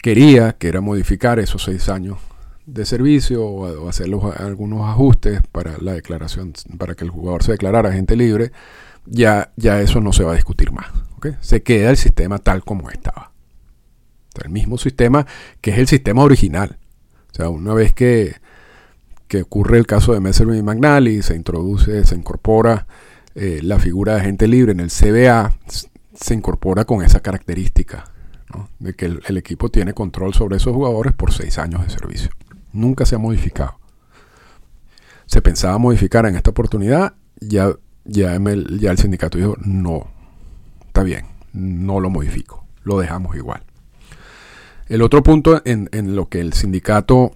quería, 0.00 0.52
que 0.52 0.68
era 0.68 0.80
modificar 0.80 1.38
esos 1.38 1.64
seis 1.64 1.88
años 1.88 2.18
de 2.68 2.84
servicio 2.84 3.44
o, 3.44 3.88
hacer 3.88 4.08
algunos 4.36 4.88
ajustes 4.88 5.40
para 5.50 5.78
la 5.78 5.94
declaración, 5.94 6.52
para 6.76 6.94
que 6.94 7.04
el 7.04 7.10
jugador 7.10 7.42
se 7.42 7.52
declarara 7.52 7.88
agente 7.88 8.14
libre, 8.14 8.52
ya, 9.06 9.52
ya 9.56 9.80
eso 9.80 10.00
no 10.00 10.12
se 10.12 10.22
va 10.22 10.32
a 10.32 10.36
discutir 10.36 10.70
más. 10.70 10.86
Se 11.40 11.62
queda 11.62 11.90
el 11.90 11.96
sistema 11.96 12.38
tal 12.38 12.62
como 12.64 12.90
estaba. 12.90 13.32
el 14.44 14.50
mismo 14.50 14.78
sistema 14.78 15.26
que 15.60 15.72
es 15.72 15.78
el 15.78 15.88
sistema 15.88 16.22
original. 16.22 16.78
O 17.32 17.34
sea, 17.34 17.48
una 17.48 17.74
vez 17.74 17.92
que, 17.92 18.36
que 19.26 19.42
ocurre 19.42 19.78
el 19.78 19.86
caso 19.86 20.12
de 20.12 20.20
Messer 20.20 20.46
y 20.48 20.62
McNally, 20.62 21.22
se 21.22 21.34
introduce, 21.34 22.04
se 22.04 22.14
incorpora 22.14 22.86
eh, 23.34 23.60
la 23.62 23.78
figura 23.78 24.14
de 24.14 24.20
agente 24.20 24.46
libre 24.46 24.72
en 24.72 24.80
el 24.80 24.90
CBA, 24.90 25.54
se 26.14 26.34
incorpora 26.34 26.84
con 26.84 27.02
esa 27.02 27.20
característica 27.20 28.04
de 28.78 28.94
que 28.94 29.06
el, 29.06 29.36
equipo 29.36 29.68
tiene 29.68 29.92
control 29.92 30.34
sobre 30.34 30.56
esos 30.56 30.74
jugadores 30.74 31.12
por 31.12 31.32
seis 31.32 31.58
años 31.58 31.82
de 31.84 31.90
servicio. 31.90 32.30
Nunca 32.72 33.06
se 33.06 33.14
ha 33.14 33.18
modificado. 33.18 33.78
Se 35.26 35.42
pensaba 35.42 35.78
modificar 35.78 36.26
en 36.26 36.36
esta 36.36 36.50
oportunidad, 36.50 37.14
ya, 37.40 37.72
ya, 38.04 38.34
el 38.34 38.98
sindicato 38.98 39.38
dijo, 39.38 39.56
no, 39.60 40.06
está 40.86 41.02
bien, 41.02 41.26
no 41.52 42.00
lo 42.00 42.10
modifico, 42.10 42.64
lo 42.82 42.98
dejamos 42.98 43.36
igual. 43.36 43.62
El 44.88 45.02
otro 45.02 45.22
punto 45.22 45.60
en, 45.66 45.88
lo 46.16 46.28
que 46.28 46.40
el 46.40 46.54
sindicato 46.54 47.32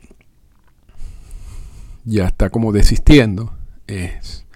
ya 2.05 2.27
está 2.27 2.49
como 2.49 2.73
desistiendo 2.73 3.53
es, 3.87 4.47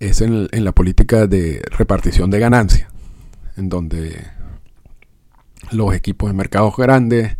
es 0.00 0.20
en, 0.20 0.48
en, 0.50 0.64
la 0.64 0.72
política 0.72 1.28
de 1.28 1.62
repartición 1.70 2.30
de 2.30 2.40
ganancias, 2.40 2.90
en 3.56 3.68
donde 3.68 4.26
los 5.72 5.94
equipos 5.94 6.30
de 6.30 6.34
mercados 6.34 6.76
grandes 6.76 7.36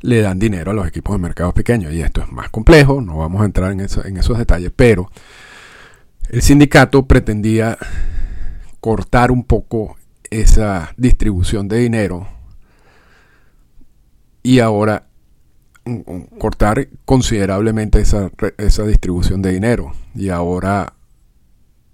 le 0.00 0.20
dan 0.20 0.38
dinero 0.38 0.72
a 0.72 0.74
los 0.74 0.86
equipos 0.86 1.14
de 1.14 1.22
mercados 1.22 1.54
pequeños. 1.54 1.92
Y 1.92 2.02
esto 2.02 2.20
es 2.20 2.30
más 2.30 2.50
complejo, 2.50 3.00
no 3.00 3.18
vamos 3.18 3.42
a 3.42 3.44
entrar 3.44 3.72
en, 3.72 3.80
esos 3.80 4.38
detalles, 4.38 4.72
pero 4.74 5.10
el 6.28 6.42
sindicato 6.42 7.06
pretendía 7.06 7.78
cortar 8.80 9.30
un 9.30 9.44
poco 9.44 9.96
esa 10.30 10.92
distribución 10.96 11.68
de 11.68 11.78
dinero 11.78 12.26
y 14.42 14.60
ahora 14.60 15.06
cortar 16.38 16.88
considerablemente 17.04 18.00
esa, 18.00 18.30
esa 18.56 18.84
distribución 18.84 19.42
de 19.42 19.50
dinero 19.50 19.92
y 20.14 20.30
ahora 20.30 20.94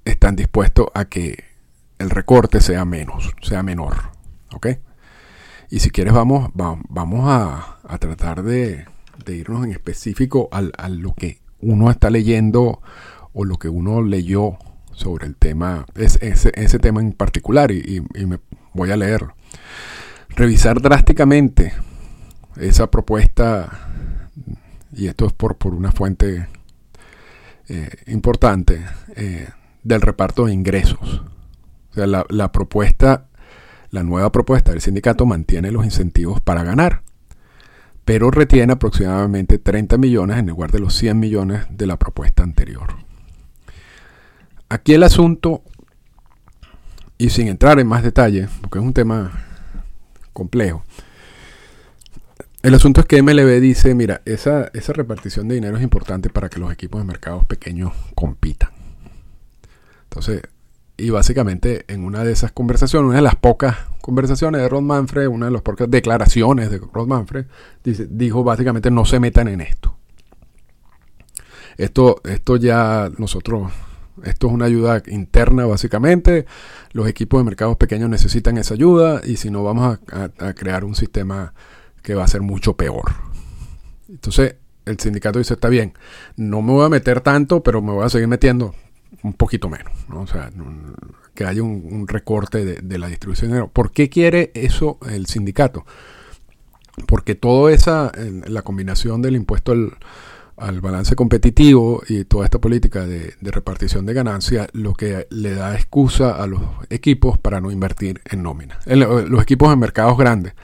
están 0.05 0.37
dispuestos 0.37 0.89
a 0.95 1.07
que 1.07 1.45
el 1.99 2.11
recorte 2.11 2.61
sea 2.61 2.85
menos, 2.85 3.33
sea 3.43 3.63
menor. 3.63 4.11
¿Ok? 4.53 4.69
Y 5.71 5.81
si 5.81 5.91
quieres 5.91 6.15
vamos, 6.15 6.51
vamos 6.55 7.25
a, 7.27 7.79
tratar 7.99 8.43
de, 8.43 8.87
irnos 9.27 9.65
en 9.65 9.73
específico 9.73 10.49
a, 10.51 10.89
lo 10.89 11.15
que 11.15 11.41
uno 11.61 11.91
está 11.91 12.09
leyendo 12.09 12.81
o 13.35 13.45
lo 13.45 13.59
que 13.59 13.69
uno 13.69 14.01
leyó 14.03 14.57
sobre 14.93 15.27
el 15.27 15.37
tema, 15.37 15.85
ese, 15.95 16.53
ese 16.55 16.79
tema 16.79 17.01
en 17.01 17.13
particular, 17.13 17.71
y, 17.71 18.03
me 18.27 18.41
voy 18.73 18.91
a 18.91 18.97
leer. 18.97 19.27
Revisar 20.31 20.81
drásticamente 20.81 21.75
esa 22.57 22.91
propuesta, 22.91 23.91
y 24.93 25.07
esto 25.07 25.27
es 25.27 25.33
por, 25.35 25.57
por 25.57 25.75
una 25.75 25.93
fuente 25.93 26.49
eh, 27.69 27.91
importante, 28.07 28.87
eh, 29.17 29.49
del 29.83 30.01
reparto 30.01 30.47
de 30.47 30.55
ingresos. 30.55 31.23
O 31.91 31.95
sea, 31.95 32.07
la, 32.07 32.25
la 32.31 32.53
propuesta 32.53 33.28
la 33.91 34.03
nueva 34.03 34.31
propuesta 34.33 34.73
del 34.73 34.81
sindicato 34.81 35.27
mantiene 35.27 35.73
los 35.73 35.85
incentivos 35.85 36.41
para 36.41 36.63
ganar, 36.63 37.03
pero 38.05 38.31
retiene 38.31 38.73
aproximadamente 38.73 39.59
30 39.59 39.99
millones 39.99 40.39
en 40.39 40.47
lugar 40.47 40.71
de 40.73 40.81
los 40.81 40.95
100 40.95 41.19
millones 41.19 41.67
de 41.71 41.87
la 41.87 41.99
propuesta 41.99 42.43
anterior. 42.43 42.89
Aquí 44.69 44.95
el 44.95 45.03
asunto, 45.03 45.63
y 47.17 47.31
sin 47.31 47.49
entrar 47.49 47.81
en 47.81 47.87
más 47.87 48.03
detalle, 48.03 48.49
porque 48.61 48.79
es 48.79 48.85
un 48.85 48.93
tema 48.93 49.45
complejo, 50.33 50.85
el 52.63 52.75
asunto 52.75 53.01
es 53.01 53.07
que 53.07 53.23
MLB 53.23 53.61
dice, 53.61 53.95
mira, 53.95 54.21
esa, 54.25 54.71
esa 54.75 54.93
repartición 54.93 55.47
de 55.49 55.55
dinero 55.55 55.77
es 55.77 55.83
importante 55.83 56.29
para 56.29 56.49
que 56.49 56.59
los 56.59 56.73
equipos 56.73 57.01
de 57.01 57.07
mercados 57.07 57.45
pequeños 57.45 57.93
compitan. 58.15 58.71
Entonces, 60.05 60.43
y 60.99 61.11
básicamente 61.11 61.85
en 61.87 62.05
una 62.05 62.25
de 62.25 62.33
esas 62.33 62.51
conversaciones, 62.51 63.07
una 63.07 63.17
de 63.17 63.23
las 63.23 63.37
pocas 63.37 63.77
conversaciones 64.03 64.61
de 64.61 64.69
Rod 64.69 64.83
Manfred, 64.83 65.29
una 65.29 65.47
de 65.47 65.53
las 65.53 65.63
pocas 65.63 65.89
declaraciones 65.89 66.71
de 66.71 66.79
Rod 66.93 67.07
Manfred, 67.07 67.47
dice, 67.85 68.09
dijo 68.11 68.43
básicamente 68.43 68.91
no 68.91 69.05
se 69.05 69.21
metan 69.21 69.47
en 69.47 69.61
esto. 69.61 69.97
Esto, 71.77 72.21
esto 72.25 72.57
ya 72.57 73.09
nosotros, 73.17 73.71
esto 74.25 74.49
es 74.49 74.53
una 74.53 74.65
ayuda 74.65 75.01
interna 75.07 75.67
básicamente. 75.67 76.47
Los 76.91 77.07
equipos 77.07 77.39
de 77.41 77.45
mercados 77.45 77.77
pequeños 77.77 78.11
necesitan 78.11 78.59
esa 78.59 78.75
ayuda 78.75 79.21
y 79.25 79.37
si 79.37 79.53
no 79.53 79.63
vamos 79.63 80.01
a, 80.11 80.31
a 80.45 80.55
crear 80.55 80.85
un 80.85 80.97
sistema 80.97 81.55
que 82.03 82.17
va 82.17 82.25
a 82.25 82.29
ser 82.29 82.41
mucho 82.41 82.77
peor. 82.77 83.13
Entonces 84.09 84.57
el 84.85 84.99
sindicato 84.99 85.39
dice, 85.39 85.55
está 85.55 85.69
bien, 85.69 85.93
no 86.37 86.61
me 86.61 86.73
voy 86.73 86.87
a 86.87 86.89
meter 86.89 87.21
tanto, 87.21 87.63
pero 87.63 87.83
me 87.83 87.93
voy 87.93 88.05
a 88.05 88.09
seguir 88.09 88.27
metiendo 88.27 88.75
un 89.23 89.33
poquito 89.33 89.69
menos, 89.69 89.93
¿no? 90.09 90.21
o 90.23 90.27
sea, 90.27 90.51
que 91.35 91.45
haya 91.45 91.63
un, 91.63 92.07
recorte 92.09 92.65
de, 92.65 92.99
la 92.99 93.09
distribución 93.09 93.51
de 93.51 93.57
dinero. 93.57 93.71
¿Por 93.73 93.93
qué 93.93 94.09
quiere 94.09 94.51
eso 94.55 94.99
el 95.09 95.27
sindicato? 95.27 95.85
Porque 97.07 97.35
toda 97.35 97.73
esa, 97.73 98.13
la 98.47 98.63
combinación 98.63 99.23
del 99.23 99.37
impuesto 99.37 99.73
al, 100.57 100.81
balance 100.81 101.15
competitivo 101.15 102.03
y 102.09 102.25
toda 102.25 102.45
esta 102.45 102.61
política 102.61 103.07
de, 103.07 103.35
repartición 103.41 104.07
de 104.07 104.15
ganancias, 104.15 104.69
lo 104.73 104.95
que 104.95 105.27
le 105.31 105.55
da 105.55 105.75
excusa 105.75 106.33
a 106.33 106.47
los 106.47 106.63
equipos 106.91 107.39
para 107.39 107.61
no 107.61 107.71
invertir 107.71 108.21
en 108.25 108.43
nómina. 108.43 108.79
los 108.87 109.43
equipos 109.43 109.73
en 109.73 109.79
mercados 109.79 110.19
grandes 110.19 110.55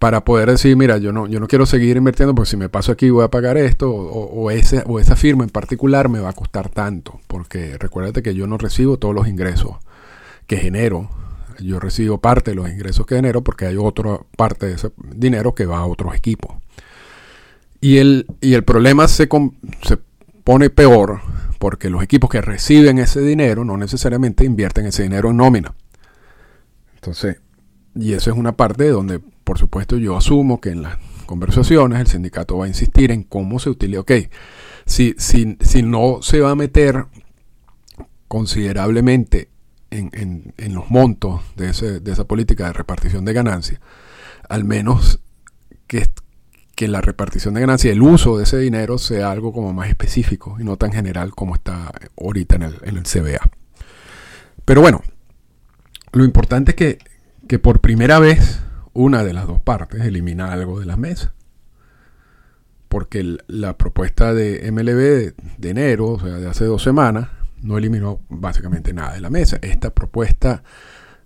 para 0.00 0.24
poder 0.24 0.50
decir, 0.50 0.76
mira, 0.76 0.96
yo 0.96 1.12
no, 1.12 1.26
yo 1.26 1.40
no 1.40 1.46
quiero 1.46 1.66
seguir 1.66 1.98
invirtiendo 1.98 2.34
porque 2.34 2.48
si 2.48 2.56
me 2.56 2.70
paso 2.70 2.90
aquí 2.90 3.10
voy 3.10 3.22
a 3.22 3.28
pagar 3.28 3.58
esto 3.58 3.92
o, 3.92 4.50
ese, 4.50 4.82
o 4.86 4.98
esa 4.98 5.14
firma 5.14 5.44
en 5.44 5.50
particular 5.50 6.08
me 6.08 6.20
va 6.20 6.30
a 6.30 6.32
costar 6.32 6.70
tanto, 6.70 7.20
porque 7.26 7.76
recuérdate 7.76 8.22
que 8.22 8.34
yo 8.34 8.46
no 8.46 8.56
recibo 8.56 8.96
todos 8.96 9.14
los 9.14 9.28
ingresos 9.28 9.76
que 10.46 10.56
genero, 10.56 11.10
yo 11.58 11.78
recibo 11.78 12.18
parte 12.18 12.52
de 12.52 12.54
los 12.54 12.70
ingresos 12.70 13.04
que 13.04 13.16
genero 13.16 13.44
porque 13.44 13.66
hay 13.66 13.76
otra 13.76 14.18
parte 14.38 14.68
de 14.68 14.72
ese 14.76 14.90
dinero 15.14 15.54
que 15.54 15.66
va 15.66 15.80
a 15.80 15.86
otros 15.86 16.14
equipos. 16.14 16.56
Y 17.82 17.98
el, 17.98 18.26
y 18.40 18.54
el 18.54 18.64
problema 18.64 19.06
se, 19.06 19.28
se 19.82 19.98
pone 20.44 20.70
peor 20.70 21.20
porque 21.58 21.90
los 21.90 22.02
equipos 22.02 22.30
que 22.30 22.40
reciben 22.40 22.98
ese 22.98 23.20
dinero 23.20 23.66
no 23.66 23.76
necesariamente 23.76 24.46
invierten 24.46 24.86
ese 24.86 25.02
dinero 25.02 25.28
en 25.28 25.36
nómina. 25.36 25.74
Entonces, 26.94 27.36
y 27.94 28.14
eso 28.14 28.30
es 28.30 28.36
una 28.38 28.52
parte 28.52 28.88
donde 28.88 29.20
por 29.50 29.58
supuesto, 29.58 29.96
yo 29.96 30.16
asumo 30.16 30.60
que 30.60 30.70
en 30.70 30.82
las 30.82 30.96
conversaciones 31.26 31.98
el 31.98 32.06
sindicato 32.06 32.56
va 32.56 32.66
a 32.66 32.68
insistir 32.68 33.10
en 33.10 33.24
cómo 33.24 33.58
se 33.58 33.68
utiliza. 33.68 34.02
Ok, 34.02 34.12
si, 34.86 35.16
si, 35.18 35.56
si 35.60 35.82
no 35.82 36.18
se 36.22 36.38
va 36.38 36.52
a 36.52 36.54
meter 36.54 37.06
considerablemente 38.28 39.48
en, 39.90 40.54
los 40.72 40.88
montos 40.88 41.40
de, 41.56 41.70
esa 41.70 42.24
política 42.28 42.66
de 42.66 42.74
repartición 42.74 43.24
de 43.24 43.32
ganancias, 43.32 43.80
al 44.48 44.62
menos 44.62 45.18
que, 45.88 46.08
que 46.76 46.86
la 46.86 47.00
repartición 47.00 47.54
de 47.54 47.62
ganancias, 47.62 47.92
el 47.92 48.02
uso 48.02 48.38
de 48.38 48.44
ese 48.44 48.58
dinero 48.58 48.98
sea 48.98 49.32
algo 49.32 49.52
como 49.52 49.72
más 49.72 49.88
específico 49.88 50.58
y 50.60 50.62
no 50.62 50.76
tan 50.76 50.92
general 50.92 51.34
como 51.34 51.56
está 51.56 51.90
ahorita 52.16 52.54
en 52.54 52.62
el, 52.62 52.76
en 52.82 52.98
el 52.98 53.02
CBA. 53.02 53.50
Pero 54.64 54.80
bueno, 54.80 55.02
lo 56.12 56.24
importante 56.24 56.70
es 56.70 56.76
que, 56.76 56.98
que 57.48 57.58
por 57.58 57.80
primera 57.80 58.20
vez 58.20 58.60
una 58.92 59.24
de 59.24 59.32
las 59.32 59.46
dos 59.46 59.60
partes 59.60 60.00
elimina 60.02 60.52
algo 60.52 60.80
de 60.80 60.86
la 60.86 60.96
mesa. 60.96 61.34
Porque 62.88 63.38
la 63.46 63.76
propuesta 63.78 64.34
de 64.34 64.70
MLB 64.72 65.34
de, 65.58 65.70
enero, 65.70 66.08
o 66.08 66.20
sea, 66.20 66.38
de 66.38 66.48
hace 66.48 66.64
dos 66.64 66.82
semanas, 66.82 67.28
no 67.62 67.78
eliminó 67.78 68.20
básicamente 68.28 68.92
nada 68.92 69.14
de 69.14 69.20
la 69.20 69.30
mesa. 69.30 69.58
Esta 69.62 69.90
propuesta 69.90 70.64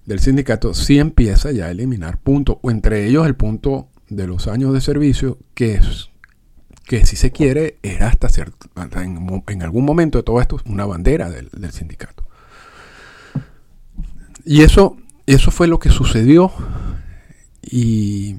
del 0.05 0.21
sindicato 0.21 0.75
sí 0.75 0.99
empieza 0.99 1.53
ya 1.53 1.67
a 1.67 1.71
eliminar 1.71 2.19
puntos, 2.19 2.59
o 2.61 2.71
entre 2.71 3.07
ellos 3.07 3.27
el 3.27 3.35
punto 3.35 3.89
de 4.09 4.27
los 4.27 4.47
años 4.49 4.75
de 4.75 4.81
servicio, 4.81 5.39
que 5.55 5.75
es 5.75 6.11
que 6.85 7.07
si 7.07 7.17
se 7.17 7.33
quiere 7.33 7.79
era 7.83 8.09
hasta, 8.09 8.29
cierto, 8.29 8.69
en, 8.77 9.63
algún 9.63 9.85
momento 9.85 10.19
de 10.19 10.23
todo 10.23 10.41
esto 10.41 10.61
una 10.67 10.85
bandera 10.85 11.31
del, 11.31 11.51
sindicato. 11.73 12.25
Y 14.45 14.63
eso, 14.63 14.99
eso 15.27 15.51
fue 15.51 15.67
lo 15.67 15.79
que 15.79 15.89
sucedió. 15.89 16.53
Y, 17.71 18.37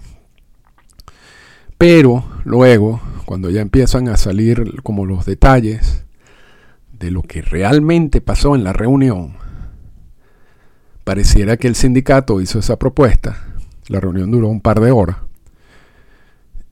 pero 1.77 2.24
luego, 2.44 3.01
cuando 3.25 3.50
ya 3.50 3.62
empiezan 3.62 4.08
a 4.10 4.17
salir 4.17 4.82
como 4.84 5.05
los 5.05 5.25
detalles 5.25 6.03
de 7.00 7.12
lo 7.12 7.22
que 7.22 7.41
realmente 7.41 8.22
pasó 8.22 8.55
en 8.55 8.63
la 8.63 8.74
reunión, 8.74 9.36
pareciera 11.03 11.58
que 11.58 11.67
el 11.67 11.75
sindicato 11.75 12.41
hizo 12.41 12.60
esa 12.60 12.77
propuesta. 12.77 13.38
La 13.88 14.00
reunión 14.00 14.32
duró 14.32 14.48
un 14.48 14.62
par 14.62 14.79
de 14.79 14.91
horas. 14.91 15.17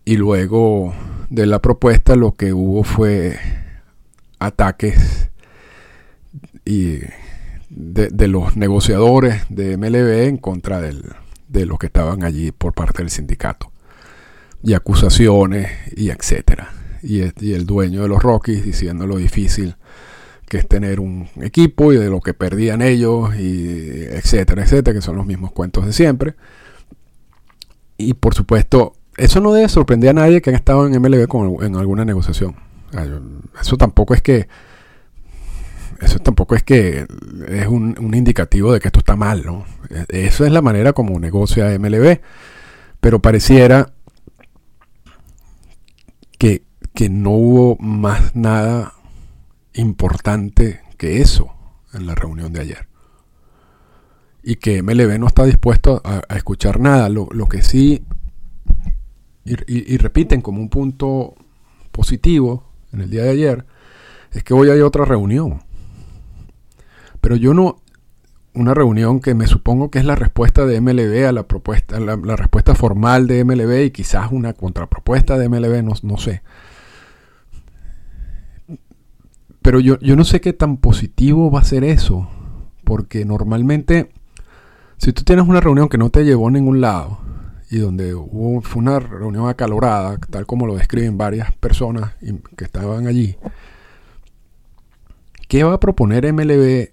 Y 0.05 0.17
luego 0.17 0.93
de 1.29 1.45
la 1.45 1.59
propuesta 1.59 2.15
lo 2.15 2.33
que 2.33 2.53
hubo 2.53 2.83
fue 2.83 3.37
ataques 4.39 5.29
y 6.65 6.99
de, 7.69 8.27
los 8.27 8.55
negociadores 8.55 9.43
de 9.49 9.77
MLB 9.77 10.27
en 10.27 10.37
contra 10.37 10.81
de 11.53 11.65
los 11.65 11.79
que 11.79 11.85
estaban 11.85 12.23
allí 12.23 12.51
por 12.51 12.73
parte 12.73 13.01
del 13.01 13.09
sindicato. 13.09 13.71
Y 14.61 14.73
acusaciones 14.73 15.71
y 15.95 16.09
etcétera. 16.09 16.73
Y, 17.01 17.21
y 17.45 17.53
el 17.53 17.65
dueño 17.65 18.01
de 18.01 18.07
los 18.07 18.21
Rockies 18.21 18.65
diciendo 18.65 19.07
lo 19.07 19.17
difícil 19.17 19.75
que 20.47 20.57
es 20.57 20.67
tener 20.67 20.99
un 20.99 21.29
equipo 21.41 21.93
y 21.93 21.97
de 21.97 22.09
lo 22.09 22.21
que 22.21 22.33
perdían 22.33 22.81
ellos 22.81 23.35
y 23.35 24.03
etcétera, 24.03 24.63
etcétera, 24.63 24.93
que 24.93 25.01
son 25.01 25.15
los 25.15 25.25
mismos 25.25 25.51
cuentos 25.51 25.85
de 25.85 25.93
siempre. 25.93 26.35
Y 27.97 28.13
por 28.13 28.35
supuesto, 28.35 28.93
eso 29.17 29.39
no 29.39 29.53
debe 29.53 29.69
sorprender 29.69 30.11
a 30.11 30.13
nadie 30.13 30.41
que 30.41 30.49
han 30.49 30.55
estado 30.55 30.85
en 30.85 31.01
MLB 31.01 31.27
con, 31.27 31.63
en 31.63 31.75
alguna 31.75 32.05
negociación. 32.05 32.55
Eso 33.59 33.77
tampoco 33.77 34.13
es 34.13 34.21
que 34.21 34.47
eso 36.03 36.19
tampoco 36.19 36.55
es 36.55 36.63
que 36.63 37.05
es 37.47 37.67
un, 37.67 37.95
indicativo 38.13 38.73
de 38.73 38.79
que 38.79 38.87
esto 38.87 38.99
está 38.99 39.15
mal, 39.15 39.45
¿no? 39.45 39.65
Esa 40.09 40.45
es 40.45 40.51
la 40.51 40.61
manera 40.61 40.93
como 40.93 41.19
negocia 41.19 41.77
MLB. 41.77 42.19
Pero 42.99 43.21
pareciera 43.21 43.93
que, 46.37 46.63
que 46.93 47.09
no 47.09 47.31
hubo 47.31 47.77
más 47.77 48.35
nada 48.35 48.93
importante 49.73 50.81
que 50.97 51.21
eso 51.21 51.53
en 51.93 52.05
la 52.05 52.15
reunión 52.15 52.53
de 52.53 52.61
ayer. 52.61 52.87
Y 54.41 54.55
que 54.55 54.81
MLB 54.83 55.19
no 55.19 55.27
está 55.27 55.45
dispuesto 55.45 56.01
a, 56.03 56.21
escuchar 56.35 56.79
nada. 56.79 57.09
Lo, 57.09 57.27
lo 57.31 57.47
que 57.47 57.61
sí 57.61 58.03
y, 59.45 59.97
repiten 59.97 60.41
como 60.41 60.61
un 60.61 60.69
punto 60.69 61.35
positivo 61.91 62.63
en 62.91 63.01
el 63.01 63.09
día 63.09 63.23
de 63.23 63.31
ayer, 63.31 63.65
es 64.31 64.43
que 64.43 64.53
hoy 64.53 64.69
hay 64.69 64.81
otra 64.81 65.05
reunión. 65.05 65.61
Pero 67.23 67.37
yo 67.37 67.53
no, 67.53 67.77
una 68.53 68.73
reunión 68.73 69.21
que 69.21 69.33
me 69.33 69.47
supongo 69.47 69.89
que 69.89 69.97
es 69.97 70.03
la 70.03 70.17
respuesta 70.17 70.65
de 70.65 70.81
MLB 70.81 71.25
a 71.25 71.31
la 71.31 71.43
propuesta, 71.43 71.97
la, 72.01 72.17
respuesta 72.35 72.75
formal 72.75 73.27
de 73.27 73.45
MLB 73.45 73.85
y 73.85 73.91
quizás 73.91 74.29
una 74.33 74.51
contrapropuesta 74.51 75.37
de 75.37 75.47
MLB, 75.47 75.83
no, 75.83 75.93
no 76.03 76.17
sé. 76.17 76.41
Pero 79.61 79.79
yo, 79.79 79.97
yo 80.01 80.17
no 80.17 80.25
sé 80.25 80.41
qué 80.41 80.51
tan 80.51 80.75
positivo 80.75 81.49
va 81.49 81.61
a 81.61 81.63
ser 81.63 81.85
eso, 81.85 82.27
porque 82.83 83.23
normalmente, 83.23 84.11
si 84.97 85.13
tú 85.13 85.23
tienes 85.23 85.47
una 85.47 85.61
reunión 85.61 85.87
que 85.87 85.97
no 85.97 86.09
te 86.09 86.25
llevó 86.25 86.49
a 86.49 86.51
ningún 86.51 86.81
lado, 86.81 87.19
y 87.71 87.77
donde 87.77 88.13
hubo, 88.15 88.61
fue 88.63 88.81
una 88.81 88.99
reunión 88.99 89.47
acalorada, 89.47 90.17
tal 90.29 90.45
como 90.45 90.67
lo 90.67 90.75
describen 90.75 91.17
varias 91.17 91.53
personas 91.53 92.15
que 92.57 92.65
estaban 92.65 93.07
allí. 93.07 93.37
¿Qué 95.47 95.63
va 95.63 95.75
a 95.75 95.79
proponer 95.79 96.33
MLB 96.33 96.91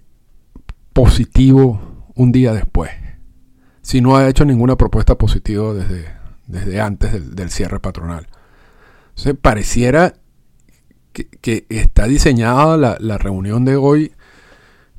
positivo 0.93 2.07
un 2.15 2.31
día 2.31 2.53
después? 2.53 2.91
Si 3.81 4.01
no 4.01 4.15
ha 4.15 4.27
hecho 4.27 4.45
ninguna 4.45 4.75
propuesta 4.75 5.15
positiva 5.17 5.73
desde, 5.73 6.05
desde 6.47 6.81
antes 6.81 7.35
del, 7.35 7.49
cierre 7.49 7.79
patronal. 7.79 8.27
Entonces, 9.09 9.35
pareciera 9.41 10.13
que, 11.13 11.65
está 11.69 12.05
diseñada 12.05 12.77
la, 12.77 12.97
la, 12.99 13.17
reunión 13.17 13.65
de 13.65 13.75
hoy 13.75 14.13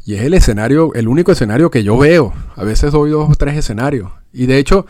y 0.05 0.15
es 0.15 0.23
el 0.23 0.35
escenario, 0.35 0.93
el 0.95 1.09
único 1.09 1.33
escenario 1.33 1.71
que 1.71 1.85
yo 1.85 1.97
veo. 1.97 2.35
A 2.57 2.65
veces 2.65 2.93
doy 2.93 3.11
dos 3.11 3.31
o 3.31 3.35
tres 3.35 3.57
escenarios. 3.57 4.11
Y 4.33 4.47
de 4.47 4.59
hecho, 4.59 4.87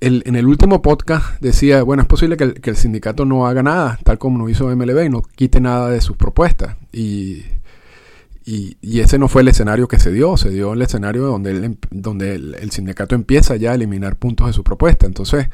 en 0.00 0.36
el 0.36 0.46
último 0.46 0.82
podcast 0.82 1.40
decía, 1.40 1.82
bueno, 1.82 2.02
es 2.02 2.08
posible 2.08 2.36
que 2.36 2.70
el, 2.70 2.76
sindicato 2.76 3.24
no 3.24 3.46
haga 3.46 3.62
nada, 3.62 3.98
tal 4.02 4.18
como 4.18 4.38
lo 4.38 4.48
hizo 4.48 4.74
MLB, 4.74 5.04
y 5.04 5.08
no 5.08 5.22
quite 5.22 5.60
nada 5.60 5.90
de 5.90 6.00
sus 6.00 6.16
propuestas. 6.16 6.76
Y, 6.92 7.44
y, 8.50 9.00
ese 9.00 9.18
no 9.18 9.28
fue 9.28 9.42
el 9.42 9.48
escenario 9.48 9.88
que 9.88 10.00
se 10.00 10.10
dio, 10.10 10.38
se 10.38 10.48
dio 10.48 10.72
el 10.72 10.80
escenario 10.80 11.26
donde, 11.26 11.50
el, 11.50 11.78
donde 11.90 12.34
el, 12.34 12.70
sindicato 12.70 13.14
empieza 13.14 13.56
ya 13.56 13.72
a 13.72 13.74
eliminar 13.74 14.16
puntos 14.16 14.46
de 14.46 14.54
su 14.54 14.64
propuesta. 14.64 15.04
Entonces, 15.04 15.48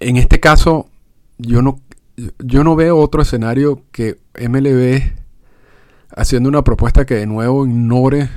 en 0.00 0.16
este 0.16 0.40
caso, 0.40 0.88
yo 1.36 1.60
no, 1.60 1.78
yo 2.38 2.64
no 2.64 2.74
veo 2.74 2.96
otro 2.96 3.20
escenario 3.20 3.82
que 3.92 4.18
MLB 4.40 5.12
haciendo 6.16 6.48
una 6.48 6.64
propuesta 6.64 7.04
que 7.04 7.16
de 7.16 7.26
nuevo 7.26 7.66
ignore 7.66 8.30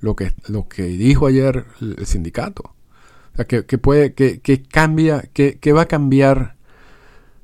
lo 0.00 0.16
que, 0.16 0.34
lo 0.48 0.68
que 0.68 0.82
dijo 0.82 1.26
ayer 1.26 1.64
el 1.80 2.04
sindicato. 2.04 2.74
O 3.32 3.36
sea, 3.36 3.46
que, 3.46 3.78
puede, 3.78 4.12
que, 4.12 4.62
cambia, 4.70 5.22
que, 5.32 5.72
va 5.72 5.82
a 5.82 5.88
cambiar, 5.88 6.56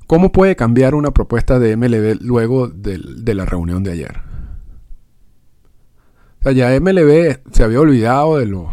cómo 0.06 0.32
puede 0.32 0.56
cambiar 0.56 0.94
una 0.94 1.10
propuesta 1.12 1.58
de 1.58 1.76
MLB 1.76 2.20
luego 2.20 2.68
de, 2.68 3.34
la 3.34 3.44
reunión 3.44 3.82
de 3.82 3.92
ayer. 3.92 4.20
O 6.40 6.42
sea, 6.44 6.52
ya 6.52 6.78
MLB 6.78 7.38
se 7.52 7.64
había 7.64 7.80
olvidado 7.80 8.38
de 8.38 8.46
los 8.46 8.66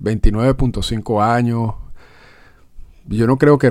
29.5 0.00 1.22
años. 1.22 1.74
Yo 3.06 3.26
no 3.26 3.38
creo 3.38 3.58
que, 3.58 3.70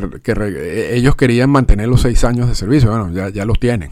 ellos 0.94 1.16
querían 1.16 1.50
mantener 1.50 1.88
los 1.88 2.02
6 2.02 2.24
años 2.24 2.48
de 2.48 2.56
servicio. 2.56 2.90
Bueno, 2.90 3.12
ya, 3.12 3.30
ya 3.30 3.46
los 3.46 3.60
tienen. 3.60 3.92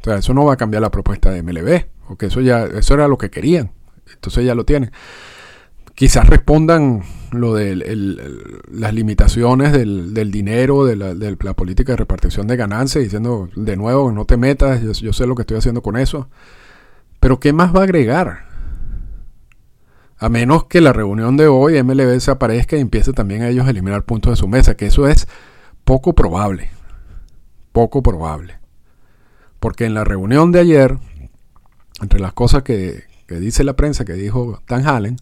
O 0.00 0.04
sea, 0.04 0.16
eso 0.16 0.34
no 0.34 0.44
va 0.44 0.54
a 0.54 0.56
cambiar 0.56 0.82
la 0.82 0.90
propuesta 0.90 1.30
de 1.30 1.42
MLB. 1.42 1.86
Porque 2.06 2.26
eso 2.26 2.40
ya, 2.40 2.64
eso 2.64 2.94
era 2.94 3.08
lo 3.08 3.18
que 3.18 3.30
querían. 3.30 3.72
Entonces 4.12 4.44
ya 4.44 4.54
lo 4.54 4.64
tienen. 4.64 4.90
Quizás 5.94 6.26
respondan 6.28 7.02
lo 7.40 7.54
de 7.54 7.76
las 8.70 8.94
limitaciones 8.94 9.72
del, 9.72 10.30
dinero, 10.30 10.84
de 10.84 10.96
la, 10.96 11.54
política 11.54 11.92
de 11.92 11.96
repartición 11.96 12.46
de 12.46 12.56
ganancias, 12.56 13.04
diciendo 13.04 13.48
de 13.54 13.76
nuevo, 13.76 14.12
no 14.12 14.24
te 14.24 14.36
metas, 14.36 14.80
yo, 15.00 15.12
sé 15.12 15.26
lo 15.26 15.34
que 15.34 15.42
estoy 15.42 15.58
haciendo 15.58 15.82
con 15.82 15.96
eso. 15.96 16.28
Pero 17.20 17.40
¿qué 17.40 17.52
más 17.52 17.74
va 17.74 17.80
a 17.80 17.84
agregar? 17.84 18.46
A 20.18 20.28
menos 20.28 20.64
que 20.64 20.80
la 20.80 20.92
reunión 20.92 21.36
de 21.36 21.46
hoy 21.46 21.82
MLB 21.82 22.06
desaparezca 22.06 22.76
y 22.76 22.80
empiece 22.80 23.12
también 23.12 23.42
a 23.42 23.48
ellos 23.48 23.66
a 23.66 23.70
eliminar 23.70 24.04
puntos 24.04 24.32
de 24.32 24.36
su 24.36 24.48
mesa, 24.48 24.76
que 24.76 24.86
eso 24.86 25.08
es 25.08 25.26
poco 25.84 26.14
probable. 26.14 26.70
Poco 27.72 28.02
probable. 28.02 28.58
Porque 29.60 29.84
en 29.84 29.94
la 29.94 30.04
reunión 30.04 30.52
de 30.52 30.60
ayer, 30.60 30.98
entre 32.00 32.20
las 32.20 32.32
cosas 32.32 32.62
que, 32.62 33.04
que 33.26 33.36
dice 33.36 33.64
la 33.64 33.74
prensa, 33.74 34.04
que 34.04 34.12
dijo 34.12 34.62
Dan 34.68 34.86
Halen, 34.86 35.16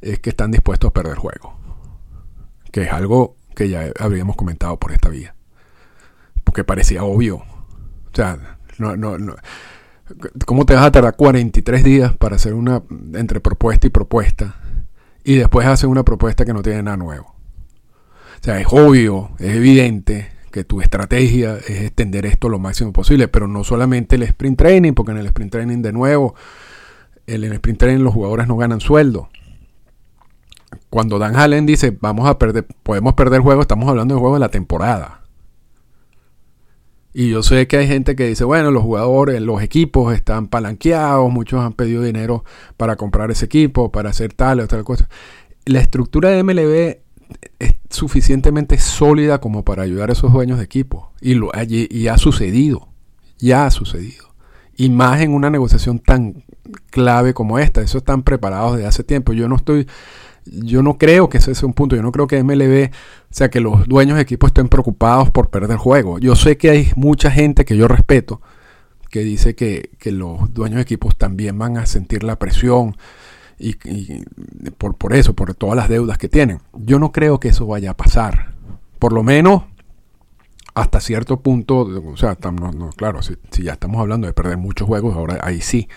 es 0.00 0.18
que 0.18 0.30
están 0.30 0.50
dispuestos 0.50 0.88
a 0.88 0.92
perder 0.92 1.16
juego. 1.16 1.56
Que 2.72 2.82
es 2.82 2.92
algo 2.92 3.36
que 3.54 3.68
ya 3.68 3.90
habíamos 3.98 4.36
comentado 4.36 4.78
por 4.78 4.92
esta 4.92 5.08
vía. 5.08 5.34
Porque 6.44 6.64
parecía 6.64 7.04
obvio. 7.04 7.36
O 7.36 8.14
sea, 8.14 8.58
no, 8.78 8.96
no, 8.96 9.18
no. 9.18 9.34
¿Cómo 10.46 10.66
te 10.66 10.74
vas 10.74 10.84
a 10.84 10.92
tardar 10.92 11.16
43 11.16 11.84
días 11.84 12.16
para 12.16 12.36
hacer 12.36 12.54
una 12.54 12.82
entre 13.14 13.40
propuesta 13.40 13.86
y 13.86 13.90
propuesta? 13.90 14.56
Y 15.22 15.36
después 15.36 15.66
haces 15.66 15.84
una 15.84 16.04
propuesta 16.04 16.44
que 16.44 16.52
no 16.52 16.62
tiene 16.62 16.82
nada 16.82 16.96
nuevo. 16.96 17.36
O 18.40 18.42
sea, 18.42 18.58
es 18.58 18.66
obvio, 18.70 19.30
es 19.38 19.56
evidente 19.56 20.32
que 20.50 20.64
tu 20.64 20.80
estrategia 20.80 21.56
es 21.58 21.82
extender 21.82 22.26
esto 22.26 22.48
lo 22.48 22.58
máximo 22.58 22.92
posible, 22.92 23.28
pero 23.28 23.46
no 23.46 23.62
solamente 23.62 24.16
el 24.16 24.24
sprint 24.24 24.58
training, 24.58 24.94
porque 24.94 25.12
en 25.12 25.18
el 25.18 25.26
sprint 25.26 25.52
training 25.52 25.82
de 25.82 25.92
nuevo 25.92 26.34
en 27.34 27.44
el 27.44 27.52
sprint 27.54 27.78
training 27.78 28.04
los 28.04 28.14
jugadores 28.14 28.48
no 28.48 28.56
ganan 28.56 28.80
sueldo. 28.80 29.28
Cuando 30.90 31.18
Dan 31.20 31.36
Allen 31.36 31.66
dice, 31.66 31.96
vamos 32.00 32.28
a 32.28 32.38
perder, 32.38 32.66
podemos 32.82 33.14
perder 33.14 33.40
juego, 33.40 33.62
estamos 33.62 33.88
hablando 33.88 34.14
de 34.14 34.20
juego 34.20 34.34
de 34.34 34.40
la 34.40 34.48
temporada. 34.48 35.20
Y 37.12 37.30
yo 37.30 37.42
sé 37.42 37.66
que 37.66 37.76
hay 37.76 37.88
gente 37.88 38.14
que 38.14 38.26
dice, 38.26 38.44
bueno, 38.44 38.70
los 38.70 38.82
jugadores, 38.82 39.40
los 39.40 39.62
equipos 39.62 40.14
están 40.14 40.48
palanqueados, 40.48 41.30
muchos 41.30 41.60
han 41.60 41.72
pedido 41.72 42.02
dinero 42.02 42.44
para 42.76 42.96
comprar 42.96 43.30
ese 43.30 43.46
equipo, 43.46 43.90
para 43.90 44.10
hacer 44.10 44.32
tal 44.32 44.60
o 44.60 44.68
tal 44.68 44.84
cosa. 44.84 45.08
La 45.64 45.80
estructura 45.80 46.30
de 46.30 46.42
MLB 46.42 46.98
es 47.58 47.74
suficientemente 47.88 48.78
sólida 48.78 49.40
como 49.40 49.64
para 49.64 49.82
ayudar 49.82 50.10
a 50.10 50.12
esos 50.12 50.32
dueños 50.32 50.58
de 50.58 50.64
equipo. 50.64 51.12
Y, 51.20 51.34
lo, 51.34 51.50
y 51.68 52.08
ha 52.08 52.18
sucedido, 52.18 52.88
ya 53.38 53.66
ha 53.66 53.70
sucedido. 53.70 54.30
Y 54.76 54.88
más 54.90 55.20
en 55.20 55.34
una 55.34 55.50
negociación 55.50 55.98
tan 55.98 56.44
clave 56.90 57.34
como 57.34 57.58
esta. 57.58 57.80
Eso 57.80 57.98
están 57.98 58.22
preparados 58.22 58.76
desde 58.76 58.88
hace 58.88 59.04
tiempo. 59.04 59.32
Yo 59.32 59.48
no 59.48 59.56
estoy 59.56 59.86
yo 60.44 60.82
no 60.82 60.98
creo 60.98 61.28
que 61.28 61.38
ese 61.38 61.54
sea 61.54 61.66
un 61.66 61.74
punto. 61.74 61.96
Yo 61.96 62.02
no 62.02 62.12
creo 62.12 62.26
que 62.26 62.42
MLB, 62.42 62.90
o 62.90 63.34
sea, 63.34 63.50
que 63.50 63.60
los 63.60 63.86
dueños 63.86 64.16
de 64.16 64.22
equipos 64.22 64.48
estén 64.48 64.68
preocupados 64.68 65.30
por 65.30 65.50
perder 65.50 65.76
juego. 65.76 66.18
Yo 66.18 66.36
sé 66.36 66.56
que 66.56 66.70
hay 66.70 66.90
mucha 66.96 67.30
gente 67.30 67.64
que 67.64 67.76
yo 67.76 67.88
respeto 67.88 68.40
que 69.10 69.20
dice 69.20 69.54
que, 69.54 69.90
los 70.04 70.54
dueños 70.54 70.76
de 70.76 70.82
equipos 70.82 71.16
también 71.16 71.58
van 71.58 71.76
a 71.76 71.86
sentir 71.86 72.22
la 72.22 72.38
presión 72.38 72.96
y, 73.58 73.74
por, 74.78 74.96
por 74.96 75.14
eso, 75.14 75.34
por 75.34 75.52
todas 75.54 75.76
las 75.76 75.88
deudas 75.88 76.16
que 76.16 76.28
tienen. 76.28 76.60
Yo 76.72 76.98
no 76.98 77.12
creo 77.12 77.40
que 77.40 77.48
eso 77.48 77.66
vaya 77.66 77.90
a 77.90 77.96
pasar. 77.96 78.54
Por 78.98 79.12
lo 79.12 79.22
menos 79.22 79.64
hasta 80.74 81.00
cierto 81.00 81.40
punto, 81.40 81.80
o 81.80 82.16
sea, 82.16 82.38
no, 82.52 82.90
claro, 82.90 83.20
si, 83.22 83.36
ya 83.62 83.72
estamos 83.72 84.00
hablando 84.00 84.26
de 84.26 84.32
perder 84.32 84.56
muchos 84.56 84.86
juegos, 84.86 85.16
ahora 85.16 85.38
ahí 85.42 85.60
sí. 85.60 85.88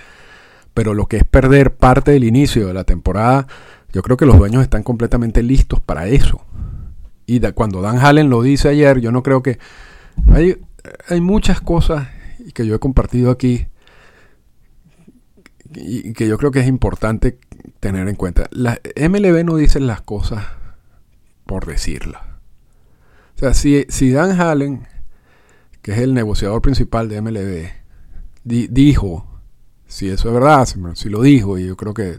Pero 0.73 0.95
lo 0.95 1.06
que 1.06 1.17
es 1.17 1.23
perder 1.23 1.75
parte 1.75 2.12
del 2.12 2.23
inicio 2.23 2.65
de 2.67 2.73
la 2.73 2.84
temporada, 2.84 3.47
yo 3.93 4.01
creo 4.01 4.17
que 4.17 4.25
los 4.25 4.38
dueños 4.38 4.63
están 4.63 4.84
completamente 4.84 5.43
listos 5.43 5.79
para 5.79 6.08
eso. 6.08 6.43
Y 7.27 7.39
cuando 7.51 7.82
Dan 7.82 7.99
Hallen 7.99 8.29
lo 8.29 8.41
dice 8.41 8.69
ayer, 8.69 8.99
yo 8.99 9.12
no 9.12 9.23
creo 9.23 9.43
que... 9.43 9.60
Hay, 10.27 11.21
muchas 11.21 11.62
cosas 11.62 12.10
que 12.53 12.67
yo 12.67 12.75
he 12.75 12.79
compartido 12.79 13.32
aquí 13.32 13.67
y 15.73 16.13
que 16.13 16.27
yo 16.27 16.38
creo 16.38 16.51
que 16.51 16.60
es 16.60 16.67
importante 16.67 17.39
tener 17.79 18.08
en 18.08 18.15
cuenta. 18.15 18.47
La 18.51 18.79
MLB 18.95 19.45
no 19.45 19.56
dice 19.56 19.79
las 19.79 20.01
cosas 20.01 20.45
por 21.45 21.65
decirlas. 21.65 22.21
O 23.36 23.39
sea, 23.39 23.53
si, 23.53 23.86
si 23.89 24.12
Dan 24.12 24.39
Hallen, 24.39 24.88
que 25.82 25.93
es 25.93 25.99
el 25.99 26.13
negociador 26.13 26.62
principal 26.62 27.10
de 27.10 27.21
MLB, 27.21 27.69
dijo, 28.43 29.32
si 29.93 30.10
eso 30.10 30.29
es 30.29 30.34
verdad, 30.34 30.67
si, 30.95 31.10
lo 31.10 31.21
dijo, 31.21 31.60
y 31.60 31.67
yo 31.67 31.77
creo 31.77 31.93
que 31.93 32.17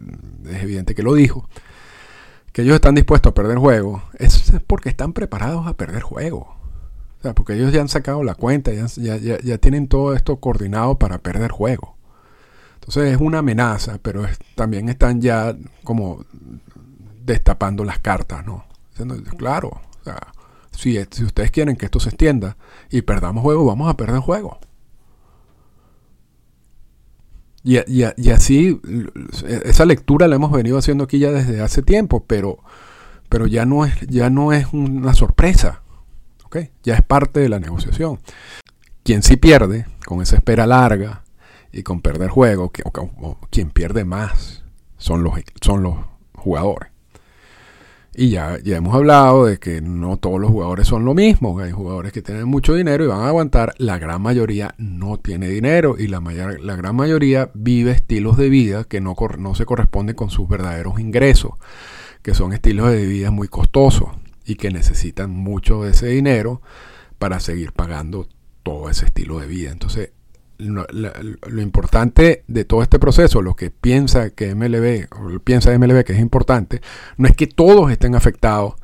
es 0.49 0.63
evidente 0.63 0.95
que 0.95 1.03
lo 1.03 1.13
dijo, 1.13 1.49
que 2.53 2.63
ellos 2.63 2.77
están 2.77 2.95
dispuestos 2.95 3.33
a 3.33 3.35
perder 3.35 3.59
juego, 3.59 4.01
es 4.17 4.53
porque 4.69 4.89
están 4.89 5.13
preparados 5.13 5.67
a 5.67 5.77
perder 5.77 6.03
juego. 6.03 6.55
O 7.19 7.23
sea, 7.23 7.35
porque 7.35 7.55
ellos 7.55 7.73
ya 7.73 7.81
han 7.81 7.89
sacado 7.89 8.23
la 8.23 8.37
cuenta, 8.37 8.71
ya, 8.73 8.87
ya, 9.17 9.39
ya 9.41 9.59
tienen 9.59 9.89
todo 9.89 10.15
esto 10.15 10.37
coordinado 10.37 11.01
para 11.01 11.19
perder 11.19 11.51
juego. 11.51 11.97
Entonces 12.75 13.13
es 13.13 13.21
una 13.21 13.39
amenaza, 13.39 13.99
pero 14.01 14.25
también 14.55 14.89
están 14.89 15.21
ya 15.21 15.57
como 15.83 16.25
destapando 17.25 17.85
las 17.85 17.99
cartas, 17.99 18.47
¿no? 18.47 18.67
Claro, 19.37 19.81
o 20.01 20.05
sea, 20.05 20.33
si, 20.71 20.97
ustedes 21.25 21.51
quieren 21.51 21.75
que 21.75 21.87
esto 21.87 21.99
se 21.99 22.11
extienda 22.11 22.57
y 22.89 23.03
perdamos 23.03 23.43
juego, 23.43 23.65
vamos 23.65 23.91
a 23.91 23.97
perder 23.97 24.21
juego. 24.21 24.61
Y, 27.66 27.79
y, 27.87 28.31
así, 28.31 28.79
esa 29.64 29.87
lectura 29.87 30.29
la 30.29 30.37
hemos 30.37 30.53
venido 30.53 30.77
haciendo 30.77 31.05
aquí 31.05 31.18
ya 31.18 31.33
desde 31.33 31.62
hace 31.62 31.83
tiempo, 31.83 32.22
pero, 32.27 32.59
pero 33.31 33.46
ya, 33.46 33.64
no 33.64 33.87
es, 33.87 33.98
ya 34.07 34.29
no 34.29 34.53
es 34.53 34.66
una 34.72 35.14
sorpresa. 35.14 35.83
¿okay? 36.44 36.70
Ya 36.83 36.94
es 36.94 37.03
parte 37.03 37.40
de 37.40 37.48
la 37.48 37.59
negociación. 37.59 38.20
Quien 39.03 39.22
sí 39.22 39.37
pierde, 39.37 39.87
con 40.05 40.20
esa 40.20 40.37
espera 40.37 40.66
larga 40.66 41.24
y 41.72 41.83
con 41.83 42.03
perder 42.03 42.29
juego, 42.29 42.70
que, 42.70 42.83
quien 43.48 43.70
pierde 43.70 44.05
más 44.05 44.62
son 44.98 45.24
los, 45.24 45.33
son 45.62 45.83
los 45.83 45.96
jugadores. 46.35 46.94
Y 48.16 48.31
ya, 48.31 48.59
ya 48.62 48.77
hemos 48.77 48.94
hablado 48.94 49.46
de 49.46 49.59
que 49.59 49.81
no 49.81 50.16
todos 50.18 50.40
los 50.40 50.50
jugadores 50.50 50.87
son 50.87 51.05
lo 51.05 51.14
mismo. 51.14 51.59
Hay 51.59 51.72
jugadores 51.72 52.12
que 52.12 52.22
tienen 52.22 52.46
mucho 52.46 52.74
dinero 52.74 53.05
y 53.05 53.09
van 53.09 53.22
a 53.22 53.29
aguantar. 53.29 53.74
La 53.79 53.98
gran 53.98 54.22
mayoría 54.22 54.74
no 54.79 55.18
tiene 55.18 55.48
dinero 55.48 55.96
y 55.98 56.07
la, 56.07 56.20
la 56.20 56.77
gran 56.77 56.94
mayoría 56.94 57.50
vive 57.55 57.90
estilos 57.90 58.37
de 58.37 58.48
vida 58.48 58.85
que 58.85 59.00
no, 59.00 59.16
no 59.38 59.55
se 59.57 59.66
corresponden 59.66 60.14
con 60.14 60.31
sus 60.31 60.48
verdaderos 60.48 61.00
ingresos, 61.00 61.53
que 62.22 62.35
son 62.35 62.53
estilos 62.53 62.90
de 62.92 63.05
vida 63.05 63.33
muy 63.33 63.48
costosos 63.48 64.11
y 64.44 64.55
que 64.55 64.70
necesitan 64.70 65.31
mucho 65.31 65.83
de 65.83 65.90
ese 65.90 66.07
dinero 66.07 66.62
para 67.18 67.40
seguir 67.40 67.72
pagando 67.72 68.29
todo 68.62 68.90
ese 68.90 69.07
estilo 69.07 69.40
de 69.40 69.48
vida. 69.48 69.72
Entonces, 69.72 70.12
lo, 70.59 71.61
importante 71.61 72.45
de 72.47 72.64
todo 72.64 72.83
este 72.83 72.99
proceso, 72.99 73.43
lo 73.43 73.55
que 73.55 73.71
piensa 73.71 74.31
que 74.31 74.55
MLB, 74.55 75.09
o 75.12 75.38
piensa 75.40 75.77
MLB 75.77 76.05
que 76.05 76.12
es 76.12 76.21
importante, 76.21 76.81
no 77.17 77.29
es 77.29 77.35
que 77.35 77.47
todos 77.47 77.90
estén 77.90 78.14
afectados 78.14 78.75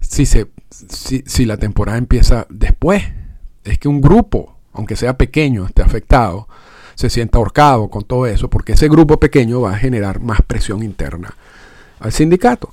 si, 0.00 0.26
se, 0.26 0.48
si, 0.70 1.44
la 1.44 1.56
temporada 1.56 1.98
empieza 1.98 2.46
después. 2.48 3.04
Es 3.64 3.78
que 3.78 3.88
un 3.88 4.00
grupo, 4.00 4.56
aunque 4.72 4.96
sea 4.96 5.18
pequeño, 5.18 5.66
esté 5.66 5.82
afectado, 5.82 6.48
se 6.94 7.10
sienta 7.10 7.38
ahorcado 7.38 7.88
con 7.88 8.04
todo 8.04 8.26
eso, 8.26 8.48
porque 8.48 8.72
ese 8.72 8.88
grupo 8.88 9.20
pequeño 9.20 9.60
va 9.60 9.74
a 9.74 9.78
generar 9.78 10.20
más 10.20 10.42
presión 10.42 10.82
interna 10.82 11.34
al 11.98 12.12
sindicato. 12.12 12.72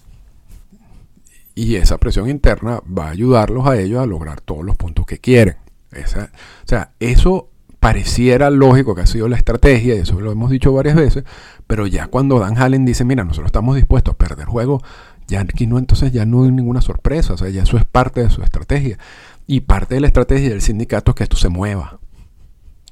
Y 1.54 1.76
esa 1.76 1.98
presión 1.98 2.30
interna 2.30 2.82
va 2.86 3.08
a 3.08 3.12
ayudarlos 3.12 3.68
a 3.68 3.78
ellos 3.78 4.02
a 4.02 4.06
lograr 4.06 4.42
todos 4.42 4.64
los 4.64 4.76
puntos 4.76 5.06
que 5.06 5.20
quieren. 5.20 5.58
Esa, 5.92 6.30
o 6.64 6.68
sea, 6.68 6.92
eso 7.00 7.50
pareciera 7.88 8.50
lógico 8.50 8.96
que 8.96 9.04
ha 9.04 9.08
sido 9.08 9.30
la 9.30 9.38
estrategia, 9.38 9.96
y 9.96 10.00
eso 10.00 10.20
lo 10.20 10.30
hemos 10.30 10.52
dicho 10.52 10.74
varias 10.74 10.98
veces, 10.98 11.24
pero 11.68 11.88
ya 11.88 12.08
cuando 12.08 12.38
Dan 12.38 12.58
Hallen 12.58 12.84
dice, 12.84 13.06
mira, 13.06 13.24
nosotros 13.24 13.46
estamos 13.46 13.78
dispuestos 13.78 14.14
a 14.14 14.18
perder 14.18 14.46
juego, 14.46 14.84
ya 15.26 15.40
aquí 15.40 15.68
no, 15.68 15.78
entonces 15.78 16.12
ya 16.12 16.26
no 16.26 16.44
hay 16.44 16.52
ninguna 16.52 16.82
sorpresa, 16.82 17.36
o 17.36 17.38
sea, 17.38 17.48
ya 17.48 17.64
eso 17.64 17.78
es 17.78 17.86
parte 17.86 18.22
de 18.22 18.30
su 18.30 18.44
estrategia. 18.44 19.00
Y 19.46 19.62
parte 19.62 19.96
de 19.96 20.02
la 20.02 20.08
estrategia 20.08 20.50
del 20.50 20.62
sindicato 20.62 21.12
es 21.12 21.16
que 21.16 21.24
esto 21.24 21.38
se 21.38 21.48
mueva, 21.48 22.02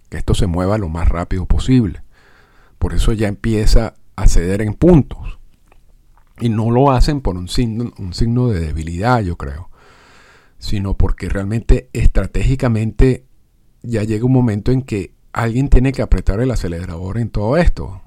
que 0.07 0.15
esto 0.15 0.33
se 0.33 0.47
mueva 0.47 0.77
lo 0.77 0.87
más 0.87 1.09
rápido 1.09 1.45
posible. 1.45 2.01
Por 2.79 2.93
eso 2.93 3.11
ya 3.11 3.27
empieza 3.27 3.95
a 4.15 4.29
ceder 4.29 4.61
en 4.61 4.75
puntos. 4.75 5.39
Y 6.39 6.47
no 6.47 6.71
lo 6.71 6.89
hacen 6.91 7.19
por 7.19 7.35
un 7.35 7.49
signo, 7.49 7.91
un 7.97 8.13
signo 8.13 8.47
de 8.47 8.61
debilidad, 8.61 9.19
yo 9.19 9.35
creo, 9.35 9.69
sino 10.57 10.93
porque 10.93 11.27
realmente 11.27 11.89
estratégicamente 11.91 13.25
ya 13.85 14.03
llega 14.03 14.25
un 14.25 14.33
momento 14.33 14.71
en 14.71 14.81
que 14.81 15.13
alguien 15.33 15.69
tiene 15.69 15.91
que 15.91 16.01
apretar 16.01 16.39
el 16.39 16.51
acelerador 16.51 17.17
en 17.17 17.29
todo 17.29 17.57
esto. 17.57 18.01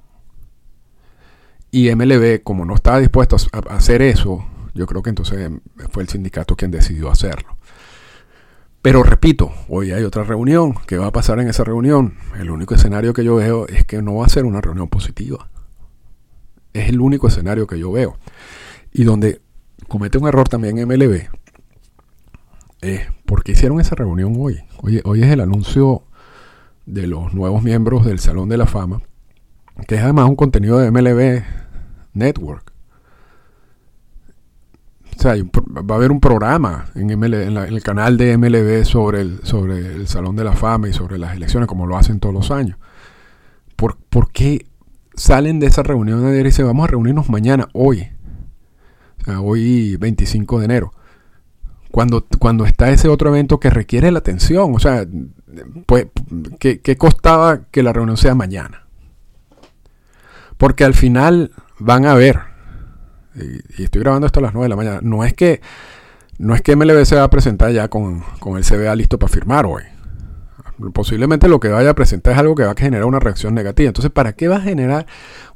Y 1.70 1.94
MLB, 1.94 2.42
como 2.42 2.64
no 2.64 2.74
estaba 2.74 2.98
dispuesto 2.98 3.36
a 3.52 3.74
hacer 3.74 4.00
eso, 4.02 4.44
yo 4.74 4.86
creo 4.86 5.02
que 5.02 5.10
entonces 5.10 5.50
fue 5.90 6.02
el 6.02 6.08
sindicato 6.08 6.56
quien 6.56 6.70
decidió 6.70 7.10
hacerlo. 7.10 7.56
Pero 8.80 9.02
repito, 9.02 9.52
hoy 9.68 9.92
hay 9.92 10.04
otra 10.04 10.22
reunión. 10.22 10.74
¿Qué 10.86 10.96
va 10.96 11.08
a 11.08 11.12
pasar 11.12 11.40
en 11.40 11.48
esa 11.48 11.64
reunión? 11.64 12.14
El 12.38 12.50
único 12.50 12.74
escenario 12.74 13.12
que 13.12 13.24
yo 13.24 13.34
veo 13.34 13.66
es 13.68 13.84
que 13.84 14.00
no 14.00 14.16
va 14.16 14.26
a 14.26 14.30
ser 14.30 14.44
una 14.44 14.60
reunión 14.60 14.88
positiva. 14.88 15.50
Es 16.72 16.88
el 16.88 17.00
único 17.00 17.28
escenario 17.28 17.66
que 17.66 17.78
yo 17.78 17.92
veo. 17.92 18.16
Y 18.92 19.04
donde 19.04 19.42
comete 19.88 20.16
un 20.16 20.28
error 20.28 20.48
también 20.48 20.76
MLB 20.76 21.28
es 22.80 23.02
¿por 23.24 23.42
qué 23.42 23.52
hicieron 23.52 23.80
esa 23.80 23.94
reunión 23.94 24.34
hoy? 24.38 24.60
Hoy, 24.82 25.22
es 25.22 25.30
el 25.30 25.40
anuncio 25.40 26.02
de 26.86 27.06
los 27.06 27.34
nuevos 27.34 27.62
miembros 27.62 28.04
del 28.04 28.18
Salón 28.18 28.48
de 28.48 28.56
la 28.56 28.66
Fama, 28.66 29.02
que 29.86 29.96
es 29.96 30.02
además 30.02 30.28
un 30.28 30.36
contenido 30.36 30.78
de 30.78 30.90
MLB 30.90 31.42
Network. 32.14 32.72
O 35.16 35.20
sea, 35.20 35.34
va 35.34 35.94
a 35.96 35.98
haber 35.98 36.12
un 36.12 36.20
programa 36.20 36.86
en, 36.94 37.10
el 37.10 37.82
canal 37.82 38.16
de 38.16 38.38
MLB 38.38 38.84
sobre 38.84 39.20
el, 39.22 39.40
sobre 39.42 39.94
el 39.94 40.06
Salón 40.06 40.36
de 40.36 40.44
la 40.44 40.52
Fama 40.52 40.88
y 40.88 40.92
sobre 40.92 41.18
las 41.18 41.34
elecciones, 41.34 41.68
como 41.68 41.86
lo 41.86 41.96
hacen 41.96 42.20
todos 42.20 42.34
los 42.34 42.52
años. 42.52 42.78
¿Por, 43.74 43.96
¿por 43.96 44.30
qué 44.30 44.66
salen 45.14 45.58
de 45.58 45.66
esa 45.66 45.82
reunión 45.82 46.32
y 46.32 46.42
dicen, 46.44 46.66
vamos 46.66 46.84
a 46.84 46.92
reunirnos 46.92 47.28
mañana, 47.28 47.68
hoy? 47.72 48.08
O 49.20 49.24
sea, 49.24 49.40
hoy 49.40 49.96
25 49.96 50.60
de 50.60 50.64
enero 50.64 50.92
cuando, 51.90 52.26
cuando 52.38 52.64
está 52.64 52.90
ese 52.90 53.08
otro 53.08 53.30
evento 53.30 53.60
que 53.60 53.70
requiere 53.70 54.10
la 54.10 54.18
atención. 54.18 54.74
O 54.74 54.78
sea, 54.78 55.06
pues, 55.86 56.06
¿qué, 56.58 56.96
costaba 56.96 57.62
que 57.70 57.82
la 57.82 57.92
reunión 57.92 58.16
sea 58.16 58.34
mañana? 58.34 58.86
Porque 60.56 60.84
al 60.84 60.94
final 60.94 61.52
van 61.78 62.06
a 62.06 62.14
ver, 62.14 62.40
y, 63.34 63.84
estoy 63.84 64.02
grabando 64.02 64.26
esto 64.26 64.40
a 64.40 64.42
las 64.42 64.54
9 64.54 64.64
de 64.64 64.68
la 64.68 64.76
mañana, 64.76 65.00
no 65.02 65.24
es 65.24 65.32
que, 65.34 65.60
no 66.38 66.54
es 66.54 66.62
que 66.62 66.76
MLB 66.76 67.04
se 67.04 67.16
va 67.16 67.24
a 67.24 67.30
presentar 67.30 67.72
ya 67.72 67.88
con, 67.88 68.22
con 68.40 68.56
el 68.56 68.64
CBA 68.64 68.94
listo 68.96 69.18
para 69.18 69.32
firmar 69.32 69.66
hoy. 69.66 69.82
Posiblemente 70.92 71.48
lo 71.48 71.58
que 71.58 71.68
vaya 71.68 71.90
a 71.90 71.94
presentar 71.94 72.34
es 72.34 72.38
algo 72.38 72.54
que 72.54 72.62
va 72.62 72.70
a 72.70 72.76
generar 72.76 73.04
una 73.04 73.18
reacción 73.18 73.52
negativa. 73.52 73.88
Entonces, 73.88 74.12
¿para 74.12 74.34
qué 74.34 74.46
va 74.46 74.56
a 74.56 74.60
generar 74.60 75.06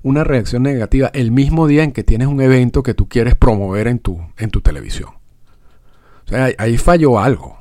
una 0.03 0.25
reacción 0.25 0.65
negativa 0.65 1.11
el 1.15 1.31
mismo 1.31 1.69
día 1.69 1.85
en 1.85 1.93
que 1.93 2.03
tienes 2.03 2.27
un 2.27 2.41
evento 2.41 2.83
que 2.83 2.95
tú 2.95 3.09
quieres 3.09 3.37
promover 3.37 3.87
en 3.87 4.01
tu, 4.01 4.21
en 4.37 4.51
tu 4.51 4.63
televisión? 4.63 5.22
Ahí 6.33 6.77
falló 6.79 7.19
algo. 7.19 7.57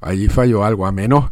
Ahí 0.00 0.28
falló 0.28 0.64
algo. 0.64 0.86
A 0.86 0.92
menos 0.92 1.30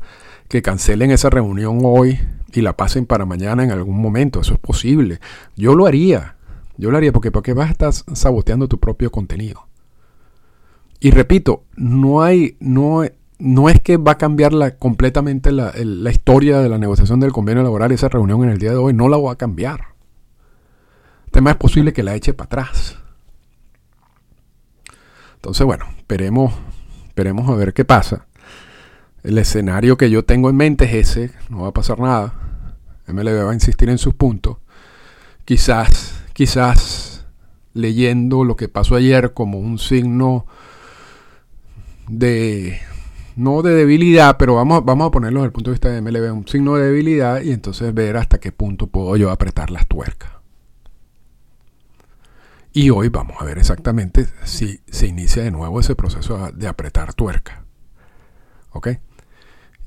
que 0.49 0.63
cancelen 0.63 1.11
esa 1.11 1.31
reunión 1.31 1.81
hoy 1.83 2.19
y 2.53 2.61
la 2.61 2.77
pasen 2.77 3.07
para 3.07 3.25
mañana 3.25 3.65
en 3.65 3.71
algún 3.71 4.01
momento. 4.01 4.41
Eso 4.41 4.55
es 4.55 4.61
posible. 4.61 5.21
Yo 5.57 5.75
lo 5.75 5.87
haría. 5.87 6.37
Yo 6.77 6.91
lo 6.91 6.97
haría 6.97 7.13
porque, 7.13 7.31
porque 7.31 7.53
vas 7.53 7.69
a 7.69 7.73
estar 7.73 7.93
saboteando 7.93 8.69
tu 8.69 8.79
propio 8.79 9.11
contenido. 9.11 9.67
Y 11.01 11.11
repito, 11.11 11.65
no 11.77 12.23
hay, 12.23 12.57
no, 12.61 13.03
no 13.39 13.69
es 13.69 13.81
que 13.81 13.97
va 13.97 14.13
a 14.13 14.19
cambiar 14.19 14.53
la, 14.53 14.77
completamente 14.77 15.53
la, 15.53 15.73
la, 15.77 16.11
historia 16.11 16.61
de 16.61 16.69
la 16.69 16.79
negociación 16.79 17.21
del 17.21 17.33
convenio 17.33 17.63
laboral 17.63 17.93
esa 17.93 18.09
reunión 18.09 18.43
en 18.45 18.51
el 18.51 18.59
día 18.59 18.71
de 18.71 18.77
hoy. 18.77 18.93
No 18.93 19.09
la 19.09 19.19
va 19.19 19.33
a 19.33 19.37
cambiar. 19.37 19.81
El 21.27 21.31
tema 21.31 21.51
es 21.51 21.57
posible 21.57 21.93
que 21.93 22.03
la 22.03 22.15
eche 22.15 22.33
para 22.33 22.47
atrás. 22.47 23.04
Entonces, 25.45 25.67
bueno, 25.67 25.85
esperemos, 25.99 26.55
esperemos 27.09 27.51
a 27.51 27.55
ver 27.55 27.75
qué 27.75 27.85
pasa. 27.85 28.25
El 29.23 29.37
escenario 29.37 29.99
que 29.99 30.09
yo 30.09 30.25
tengo 30.25 30.49
en 30.49 30.57
mente 30.57 30.87
es 30.87 31.11
ese, 31.11 31.33
no 31.51 31.65
va 31.65 31.69
a 31.69 31.75
pasar 31.75 32.01
nada. 32.01 32.33
MLB 33.09 33.45
va 33.45 33.51
a 33.51 33.53
insistir 33.53 33.91
en 33.91 33.99
sus 33.99 34.15
puntos. 34.15 34.57
Quizás, 35.45 36.25
quizás 36.33 37.27
leyendo 37.75 38.43
lo 38.43 38.57
que 38.57 38.71
pasó 38.71 38.97
ayer 38.97 39.35
como 39.35 39.59
un 39.59 39.79
signo 39.79 40.47
de 42.09 42.81
no 43.37 43.61
de 43.61 43.75
debilidad, 43.75 44.39
pero 44.39 44.55
vamos, 44.55 44.83
vamos 44.83 45.09
a 45.09 45.11
ponerlo 45.11 45.41
desde 45.41 45.49
el 45.49 45.53
punto 45.53 45.73
de 45.73 45.75
vista 45.75 45.91
de 45.91 46.01
MLB, 46.01 46.35
un 46.35 46.49
signo 46.49 46.77
de 46.77 46.87
debilidad 46.87 47.43
y 47.43 47.53
entonces 47.53 47.93
ver 47.93 48.17
hasta 48.17 48.41
qué 48.41 48.51
punto 48.51 48.87
puedo 48.87 49.15
yo 49.19 49.31
apretar 49.31 49.71
las 49.71 49.87
tuercas. 49.87 50.34
Y 52.77 52.91
hoy 52.91 53.09
vamos 53.09 53.37
a 53.39 53.45
ver 53.45 53.59
exactamente 53.59 54.27
si 54.43 54.81
se 54.91 55.07
inicia 55.07 55.45
de 55.45 55.53
nuevo 55.53 55.79
ese 55.79 55.95
proceso 55.95 56.51
de 56.53 56.67
apretar 56.67 57.15
tuerca. 57.15 57.65
¿Ok? 58.73 58.89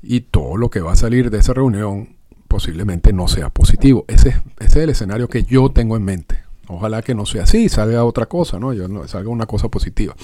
Y 0.00 0.22
todo 0.22 0.56
lo 0.56 0.70
que 0.70 0.80
va 0.80 0.92
a 0.92 0.96
salir 0.96 1.30
de 1.30 1.36
esa 1.36 1.52
reunión 1.52 2.16
posiblemente 2.48 3.12
no 3.12 3.28
sea 3.28 3.50
positivo. 3.50 4.06
Ese, 4.08 4.40
es 4.58 4.74
el 4.74 4.88
escenario 4.88 5.28
que 5.28 5.44
yo 5.44 5.68
tengo 5.68 5.98
en 5.98 6.04
mente. 6.04 6.38
Ojalá 6.66 7.02
que 7.02 7.14
no 7.14 7.26
sea 7.26 7.42
así, 7.42 7.68
salga 7.68 8.04
otra 8.04 8.24
cosa, 8.24 8.58
¿no? 8.58 8.72
Yo 8.72 8.88
no 8.88 9.06
salga 9.06 9.28
una 9.28 9.44
cosa 9.44 9.68
positiva. 9.68 10.16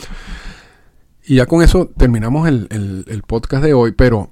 Y 1.22 1.36
ya 1.36 1.46
con 1.46 1.62
eso 1.62 1.90
terminamos 1.98 2.48
el, 2.48 3.22
podcast 3.26 3.62
de 3.62 3.74
hoy, 3.74 3.92
pero 3.92 4.30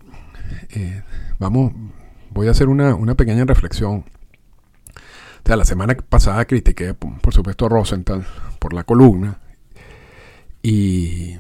eh, 0.71 1.03
vamos, 1.39 1.75
voy 2.31 2.49
a 2.49 2.53
hacer 2.53 2.69
una, 2.69 3.15
pequeña 3.15 3.45
reflexión. 3.45 4.07
O 5.45 5.47
sea, 5.47 5.57
la 5.57 5.65
semana 5.65 5.97
pasada 6.09 6.45
critiqué, 6.45 6.95
por 6.95 7.35
supuesto, 7.35 7.67
a 7.67 7.69
Rosenthal 7.69 8.25
por 8.59 8.73
la 8.73 8.85
columna. 8.85 9.41
Y 10.63 11.37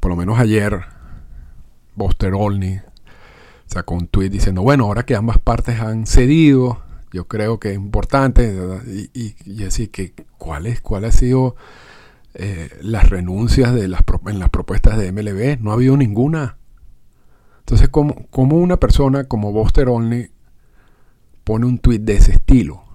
por 0.00 0.10
lo 0.10 0.16
menos 0.16 0.38
ayer, 0.38 0.82
Buster 1.94 2.34
Olney 2.34 2.80
sacó 3.66 3.94
un 3.94 4.08
tweet 4.08 4.28
diciendo, 4.28 4.62
bueno, 4.62 4.84
ahora 4.84 5.04
que 5.04 5.16
ambas 5.16 5.38
partes 5.38 5.80
han 5.80 6.06
cedido, 6.06 6.82
yo 7.12 7.28
creo 7.28 7.58
que 7.58 7.70
es 7.70 7.76
importante. 7.76 8.54
Y, 8.86 9.10
y, 9.14 9.34
y 9.46 9.86
que, 9.88 10.12
¿cuál, 10.36 10.66
es, 10.66 10.82
¿cuál 10.82 11.06
ha 11.06 11.12
sido 11.12 11.56
eh, 12.34 12.70
las 12.82 13.08
renuncias 13.08 13.74
de 13.74 13.88
las, 13.88 14.02
en 14.26 14.38
las 14.38 14.50
propuestas 14.50 14.98
de 14.98 15.12
MLB, 15.12 15.60
no 15.60 15.70
ha 15.70 15.74
habido 15.74 15.96
ninguna. 15.96 16.58
Entonces, 17.60 17.88
como, 17.88 18.26
como 18.28 18.56
una 18.56 18.76
persona 18.76 19.24
como 19.24 19.52
Buster 19.52 19.88
Only 19.88 20.30
pone 21.42 21.66
un 21.66 21.78
tweet 21.78 22.00
de 22.00 22.14
ese 22.14 22.32
estilo? 22.32 22.89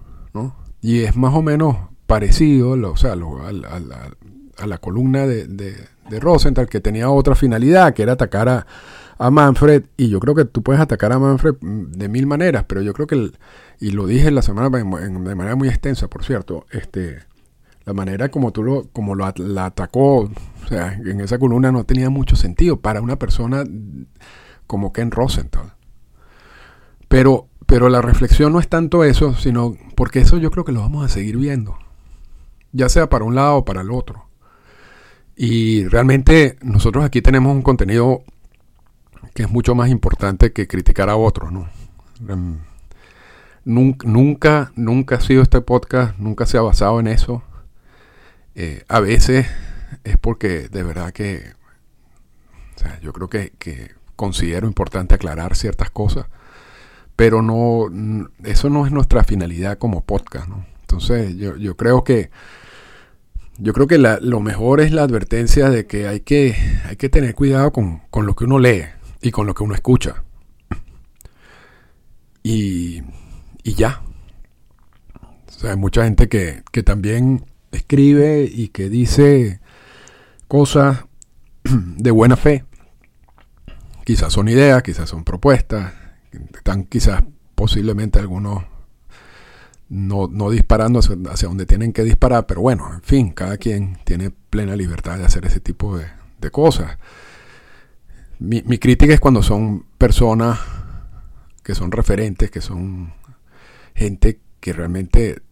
Y 0.86 1.02
es 1.02 1.16
más 1.16 1.34
o 1.34 1.42
menos 1.42 1.76
parecido 2.06 2.70
o 2.70 2.96
sea, 2.96 3.14
a, 3.14 4.66
la, 4.66 4.78
columna 4.78 5.26
de, 5.26 5.48
de, 5.48 6.20
Rosenthal, 6.20 6.68
que 6.68 6.80
tenía 6.80 7.10
otra 7.10 7.34
finalidad, 7.34 7.92
que 7.92 8.04
era 8.04 8.12
atacar 8.12 8.48
a, 8.48 8.66
a 9.18 9.30
Manfred. 9.32 9.86
Y 9.96 10.10
yo 10.10 10.20
creo 10.20 10.36
que 10.36 10.44
tú 10.44 10.62
puedes 10.62 10.80
atacar 10.80 11.12
a 11.12 11.18
Manfred 11.18 11.56
de 11.60 12.08
mil 12.08 12.28
maneras, 12.28 12.66
pero 12.68 12.82
yo 12.82 12.92
creo 12.92 13.08
que, 13.08 13.32
y 13.80 13.90
lo 13.90 14.06
dije 14.06 14.30
la 14.30 14.42
semana 14.42 14.70
de 14.70 14.84
manera 15.34 15.56
muy 15.56 15.66
extensa, 15.66 16.06
por 16.06 16.24
cierto, 16.24 16.66
este 16.70 17.18
la 17.84 17.92
manera 17.92 18.28
como 18.28 18.52
tú 18.52 18.62
lo, 18.62 18.84
como 18.92 19.16
lo 19.16 19.28
la 19.38 19.66
atacó, 19.66 20.18
o 20.18 20.68
sea, 20.68 20.92
en 20.92 21.20
esa 21.20 21.40
columna 21.40 21.72
no 21.72 21.82
tenía 21.82 22.10
mucho 22.10 22.36
sentido 22.36 22.78
para 22.78 23.00
una 23.00 23.16
persona 23.16 23.64
como 24.68 24.92
Ken 24.92 25.10
Rosenthal. 25.10 25.72
Pero, 27.08 27.48
pero 27.66 27.88
la 27.88 28.02
reflexión 28.02 28.52
no 28.52 28.60
es 28.60 28.68
tanto 28.68 29.02
eso, 29.02 29.34
sino 29.34 29.74
porque 29.96 30.20
eso 30.20 30.38
yo 30.38 30.52
creo 30.52 30.64
que 30.64 30.72
lo 30.72 30.80
vamos 30.80 31.04
a 31.04 31.08
seguir 31.08 31.36
viendo, 31.36 31.76
ya 32.72 32.88
sea 32.88 33.08
para 33.08 33.24
un 33.24 33.34
lado 33.34 33.56
o 33.56 33.64
para 33.64 33.80
el 33.80 33.90
otro. 33.90 34.26
Y 35.36 35.86
realmente 35.88 36.56
nosotros 36.62 37.04
aquí 37.04 37.20
tenemos 37.20 37.54
un 37.54 37.62
contenido 37.62 38.22
que 39.34 39.42
es 39.42 39.50
mucho 39.50 39.74
más 39.74 39.90
importante 39.90 40.52
que 40.52 40.66
criticar 40.66 41.10
a 41.10 41.16
otros, 41.16 41.52
¿no? 41.52 41.68
Em, 42.28 42.58
nunca, 43.64 44.72
nunca 44.76 45.16
ha 45.16 45.20
sido 45.20 45.42
este 45.42 45.60
podcast, 45.60 46.16
nunca 46.18 46.46
se 46.46 46.56
ha 46.56 46.62
basado 46.62 47.00
en 47.00 47.08
eso. 47.08 47.42
Eh, 48.54 48.84
a 48.88 49.00
veces 49.00 49.46
es 50.04 50.16
porque 50.16 50.68
de 50.68 50.82
verdad 50.82 51.12
que, 51.12 51.52
o 52.76 52.78
sea, 52.78 52.98
yo 53.00 53.12
creo 53.12 53.28
que, 53.28 53.52
considero 54.16 54.66
importante 54.66 55.14
aclarar 55.14 55.54
ciertas 55.56 55.90
cosas, 55.90 56.26
pero 57.16 57.42
no, 57.42 57.88
eso 58.44 58.70
no 58.70 58.86
es 58.86 58.92
nuestra 58.92 59.24
finalidad 59.24 59.78
como 59.78 60.04
podcast, 60.04 60.48
¿no? 60.48 60.66
Entonces 60.82 61.36
yo, 61.36 61.56
yo 61.56 61.76
creo 61.76 62.04
que 62.04 62.30
yo 63.58 63.72
creo 63.72 63.86
que 63.86 63.98
lo 63.98 64.40
mejor 64.40 64.80
es 64.80 64.92
la 64.92 65.02
advertencia 65.02 65.70
de 65.70 65.86
que 65.86 66.06
hay 66.06 66.20
que, 66.20 66.54
hay 66.84 66.96
que 66.96 67.08
tener 67.08 67.34
cuidado 67.34 67.72
con, 67.72 68.02
con, 68.10 68.26
lo 68.26 68.36
que 68.36 68.44
uno 68.44 68.58
lee 68.58 68.84
y 69.22 69.30
con 69.30 69.46
lo 69.46 69.54
que 69.54 69.62
uno 69.62 69.74
escucha. 69.74 70.24
Y, 72.42 73.02
y 73.62 73.74
ya. 73.74 74.02
O 75.64 75.66
hay 75.66 75.76
mucha 75.76 76.04
gente 76.04 76.28
que, 76.28 76.62
que 76.70 76.82
también 76.82 77.46
escribe 77.72 78.48
y 78.50 78.68
que 78.68 78.90
dice 78.90 79.60
cosas 80.48 81.06
de 81.64 82.10
buena 82.10 82.36
fe. 82.36 82.64
Quizás 84.04 84.34
son 84.34 84.48
ideas, 84.48 84.82
quizás 84.82 85.08
son 85.08 85.24
propuestas, 85.24 85.94
están 86.54 86.84
quizás 86.84 87.22
posiblemente 87.54 88.18
algunos 88.18 88.64
no, 89.88 90.50
disparando 90.50 90.98
hacia, 90.98 91.48
donde 91.48 91.66
tienen 91.66 91.92
que 91.92 92.02
disparar, 92.02 92.46
pero 92.46 92.60
bueno, 92.60 92.92
en 92.92 93.02
fin, 93.02 93.30
cada 93.30 93.56
quien 93.56 93.98
tiene 94.04 94.30
plena 94.30 94.74
libertad 94.74 95.18
de 95.18 95.24
hacer 95.24 95.46
ese 95.46 95.60
tipo 95.60 95.96
de, 95.96 96.06
cosas. 96.50 96.98
Mi, 98.38 98.62
mi, 98.62 98.78
crítica 98.78 99.12
es 99.12 99.18
cuando 99.18 99.42
son 99.42 99.84
personas 99.98 100.60
que 101.64 101.74
son 101.74 101.90
referentes, 101.90 102.52
que 102.52 102.60
son 102.60 103.14
gente 103.96 104.38
que 104.60 104.72
realmente 104.72 105.42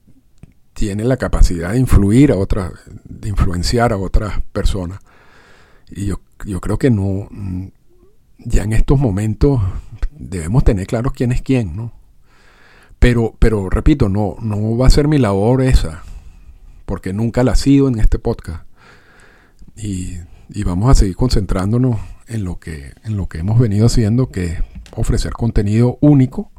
tiene 0.73 1.03
la 1.03 1.16
capacidad 1.16 1.73
de 1.73 1.81
influir 1.81 2.31
a 2.31 2.37
otras, 2.37 2.73
de 3.05 3.29
influenciar 3.29 3.92
a 3.92 3.97
otras 3.97 4.40
personas. 4.53 5.01
Y 5.90 6.07
yo, 6.07 6.20
yo 6.44 6.61
creo 6.61 6.79
que 6.79 6.90
no, 6.90 7.29
ya 8.44 8.62
en 8.62 8.72
estos 8.72 8.98
momentos 8.98 9.61
debemos 10.11 10.64
tener 10.64 10.87
claro 10.87 11.11
quién 11.11 11.33
es 11.33 11.42
quién, 11.42 11.76
¿no? 11.76 11.92
Pero, 12.98 13.35
pero 13.38 13.68
repito, 13.68 14.09
no, 14.09 14.37
no 14.40 14.76
va 14.76 14.87
a 14.87 14.90
ser 14.90 15.09
mi 15.09 15.18
labor 15.18 15.62
esa, 15.62 16.02
porque 16.87 17.12
nunca 17.12 17.44
la 17.44 17.52
ha 17.52 17.57
sido 17.57 17.88
en 17.88 17.98
este 17.98 18.18
podcast. 18.18 18.64
Y, 19.76 20.18
y 20.48 20.62
vamos 20.64 20.90
a 20.90 20.94
seguir 20.94 21.16
concentrándonos 21.16 21.98
en 22.28 22.44
lo 22.44 22.59
que, 22.59 22.92
en 23.04 23.16
lo 23.16 23.28
que 23.28 23.38
hemos 23.38 23.59
venido 23.59 23.87
haciendo, 23.87 24.30
que 24.30 24.44
es 24.44 24.59
ofrecer 24.92 25.33
contenido 25.33 25.98
único, 26.00 26.50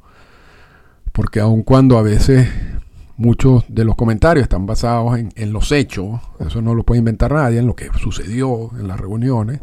porque 1.12 1.39
aun 1.39 1.63
cuando 1.63 1.98
a 1.98 2.02
veces 2.02 2.48
Muchos 3.17 3.63
de 3.69 3.86
los 3.86 3.95
comentarios 3.95 4.43
están 4.43 4.65
basados 4.65 5.17
en, 5.17 5.54
los 5.54 5.71
hechos, 5.71 6.19
eso 6.45 6.62
no 6.62 6.76
lo 6.76 6.84
puede 6.84 7.00
inventar 7.00 7.32
nadie, 7.32 7.60
en 7.60 7.67
lo 7.67 7.74
que 7.74 7.89
sucedió 7.98 8.71
en 8.78 8.89
las 8.89 9.00
reuniones. 9.00 9.62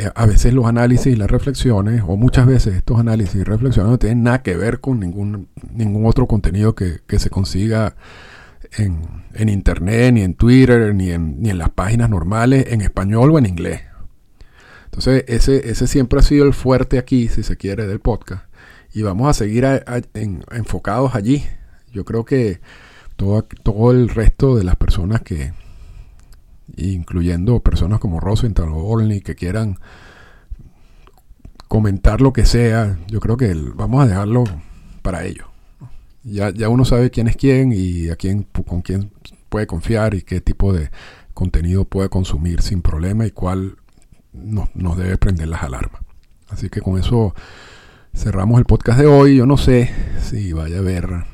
Eh, 0.00 0.10
a 0.14 0.24
veces 0.24 0.54
los 0.54 0.64
análisis 0.64 1.12
y 1.12 1.16
las 1.16 1.30
reflexiones, 1.30 2.02
o 2.06 2.16
muchas 2.16 2.46
veces 2.46 2.74
estos 2.74 2.98
análisis 2.98 3.34
y 3.34 3.44
reflexiones 3.44 3.90
no 3.90 3.98
tienen 3.98 4.22
nada 4.22 4.42
que 4.42 4.56
ver 4.56 4.80
con 4.80 4.98
ningún, 4.98 5.48
ningún 5.74 6.06
otro 6.06 6.26
contenido 6.26 6.74
que, 6.74 7.00
se 7.18 7.28
consiga 7.28 7.96
en, 8.78 9.48
internet, 9.50 10.14
ni 10.14 10.22
en 10.22 10.32
Twitter, 10.34 10.94
ni 10.94 11.10
en, 11.10 11.42
ni 11.42 11.50
en 11.50 11.58
las 11.58 11.68
páginas 11.68 12.08
normales, 12.08 12.68
en 12.70 12.80
español 12.80 13.30
o 13.30 13.38
en 13.38 13.44
inglés. 13.44 13.82
Entonces, 14.86 15.24
ese, 15.28 15.68
ese 15.68 15.86
siempre 15.86 16.20
ha 16.20 16.22
sido 16.22 16.46
el 16.46 16.54
fuerte 16.54 16.98
aquí, 16.98 17.28
si 17.28 17.42
se 17.42 17.58
quiere, 17.58 17.86
del 17.86 18.00
podcast. 18.00 18.44
Y 18.94 19.02
vamos 19.02 19.28
a 19.28 19.34
seguir 19.34 19.66
enfocados 20.50 21.14
allí, 21.14 21.44
yo 21.92 22.06
creo 22.06 22.24
que 22.24 22.60
todo, 23.16 23.42
todo 23.42 23.90
el 23.90 24.08
resto 24.08 24.56
de 24.56 24.64
las 24.64 24.76
personas 24.76 25.20
que, 25.20 25.52
incluyendo 26.76 27.60
personas 27.60 28.00
como 28.00 28.20
Rosenthal 28.20 28.68
o 28.70 28.84
Olney, 28.84 29.20
que 29.20 29.34
quieran 29.34 29.78
comentar 31.68 32.20
lo 32.20 32.32
que 32.32 32.44
sea, 32.44 32.98
yo 33.08 33.20
creo 33.20 33.36
que 33.36 33.54
vamos 33.74 34.02
a 34.02 34.06
dejarlo 34.06 34.44
para 35.02 35.24
ellos. 35.24 35.46
Ya, 36.22 36.50
ya 36.50 36.68
uno 36.68 36.84
sabe 36.84 37.10
quién 37.10 37.28
es 37.28 37.36
quién 37.36 37.72
y 37.72 38.08
a 38.08 38.16
quién, 38.16 38.42
con 38.66 38.82
quién 38.82 39.12
puede 39.48 39.66
confiar 39.66 40.14
y 40.14 40.22
qué 40.22 40.40
tipo 40.40 40.72
de 40.72 40.90
contenido 41.32 41.84
puede 41.84 42.08
consumir 42.08 42.60
sin 42.60 42.82
problema 42.82 43.26
y 43.26 43.30
cuál 43.30 43.76
nos, 44.32 44.74
nos 44.74 44.96
debe 44.96 45.16
prender 45.16 45.48
las 45.48 45.62
alarmas. 45.62 46.02
Así 46.48 46.68
que 46.68 46.80
con 46.80 46.98
eso 46.98 47.34
cerramos 48.14 48.58
el 48.58 48.64
podcast 48.64 48.98
de 48.98 49.06
hoy. 49.06 49.36
Yo 49.36 49.46
no 49.46 49.56
sé 49.56 49.90
si 50.20 50.52
vaya 50.52 50.76
a 50.76 50.80
haber 50.80 51.24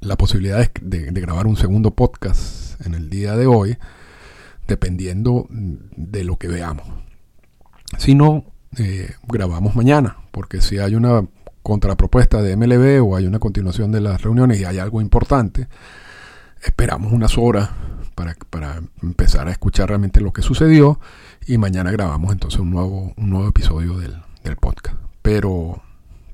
la 0.00 0.16
posibilidad 0.16 0.70
de, 0.80 1.10
grabar 1.12 1.46
un 1.46 1.56
segundo 1.56 1.90
podcast 1.92 2.65
en 2.84 2.94
el 2.94 3.10
día 3.10 3.36
de 3.36 3.46
hoy, 3.46 3.78
dependiendo 4.66 5.46
de 5.50 6.24
lo 6.24 6.36
que 6.36 6.48
veamos. 6.48 6.86
Si 7.98 8.14
no, 8.14 8.44
eh, 8.78 9.14
grabamos 9.26 9.74
mañana, 9.74 10.16
porque 10.32 10.60
si 10.60 10.78
hay 10.78 10.94
una 10.94 11.26
contrapropuesta 11.62 12.42
de 12.42 12.56
MLB 12.56 13.02
o 13.04 13.16
hay 13.16 13.26
una 13.26 13.38
continuación 13.38 13.90
de 13.92 14.00
las 14.00 14.22
reuniones 14.22 14.60
y 14.60 14.64
hay 14.64 14.78
algo 14.78 15.00
importante, 15.00 15.68
esperamos 16.62 17.12
unas 17.12 17.38
horas 17.38 17.70
para, 18.14 18.36
para 18.50 18.80
empezar 19.02 19.48
a 19.48 19.52
escuchar 19.52 19.88
realmente 19.88 20.20
lo 20.20 20.32
que 20.32 20.42
sucedió 20.42 21.00
y 21.46 21.58
mañana 21.58 21.90
grabamos 21.90 22.32
entonces 22.32 22.60
un 22.60 22.70
nuevo, 22.70 23.12
un 23.16 23.30
nuevo 23.30 23.48
episodio 23.48 23.98
del, 23.98 24.16
del 24.42 24.56
podcast. 24.56 24.96
Pero, 25.22 25.82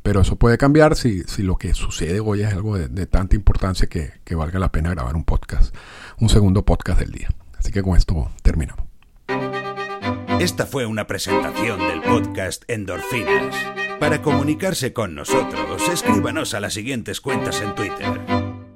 pero 0.03 0.21
eso 0.21 0.37
puede 0.37 0.59
cambiar 0.59 0.97
si, 0.97 1.23
si 1.25 1.43
lo 1.43 1.57
que 1.57 1.75
sucede 1.75 2.21
hoy 2.21 2.43
es 2.43 2.53
algo 2.53 2.77
de, 2.77 2.89
de 2.89 3.07
tanta 3.07 3.37
importancia 3.37 3.89
que, 3.89 4.13
que 4.25 4.35
valga 4.35 4.59
la 4.59 4.73
pena 4.73 4.91
grabar 4.91 5.17
un 5.17 5.25
podcast, 5.25 5.75
un 6.19 6.29
segundo 6.29 6.65
podcast 6.65 7.01
del 7.01 7.13
día. 7.13 7.29
Así 7.59 7.71
que 7.73 7.83
con 7.83 7.97
esto 7.97 8.31
terminamos. 8.43 8.87
Esta 10.41 10.67
fue 10.67 10.87
una 10.87 11.07
presentación 11.07 11.79
del 11.79 12.03
podcast 12.03 12.65
Endorfinas. 12.69 13.55
Para 14.01 14.23
comunicarse 14.23 14.93
con 14.93 15.15
nosotros, 15.15 15.89
escríbanos 15.89 16.55
a 16.55 16.61
las 16.61 16.75
siguientes 16.75 17.21
cuentas 17.21 17.61
en 17.61 17.77
Twitter. 17.77 18.21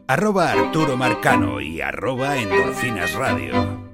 Arroba 0.07 0.53
Arturo 0.53 0.97
Marcano 0.97 1.61
y 1.61 1.81
arroba 1.81 2.37
Endorfinas 2.37 3.15
Radio. 3.15 3.86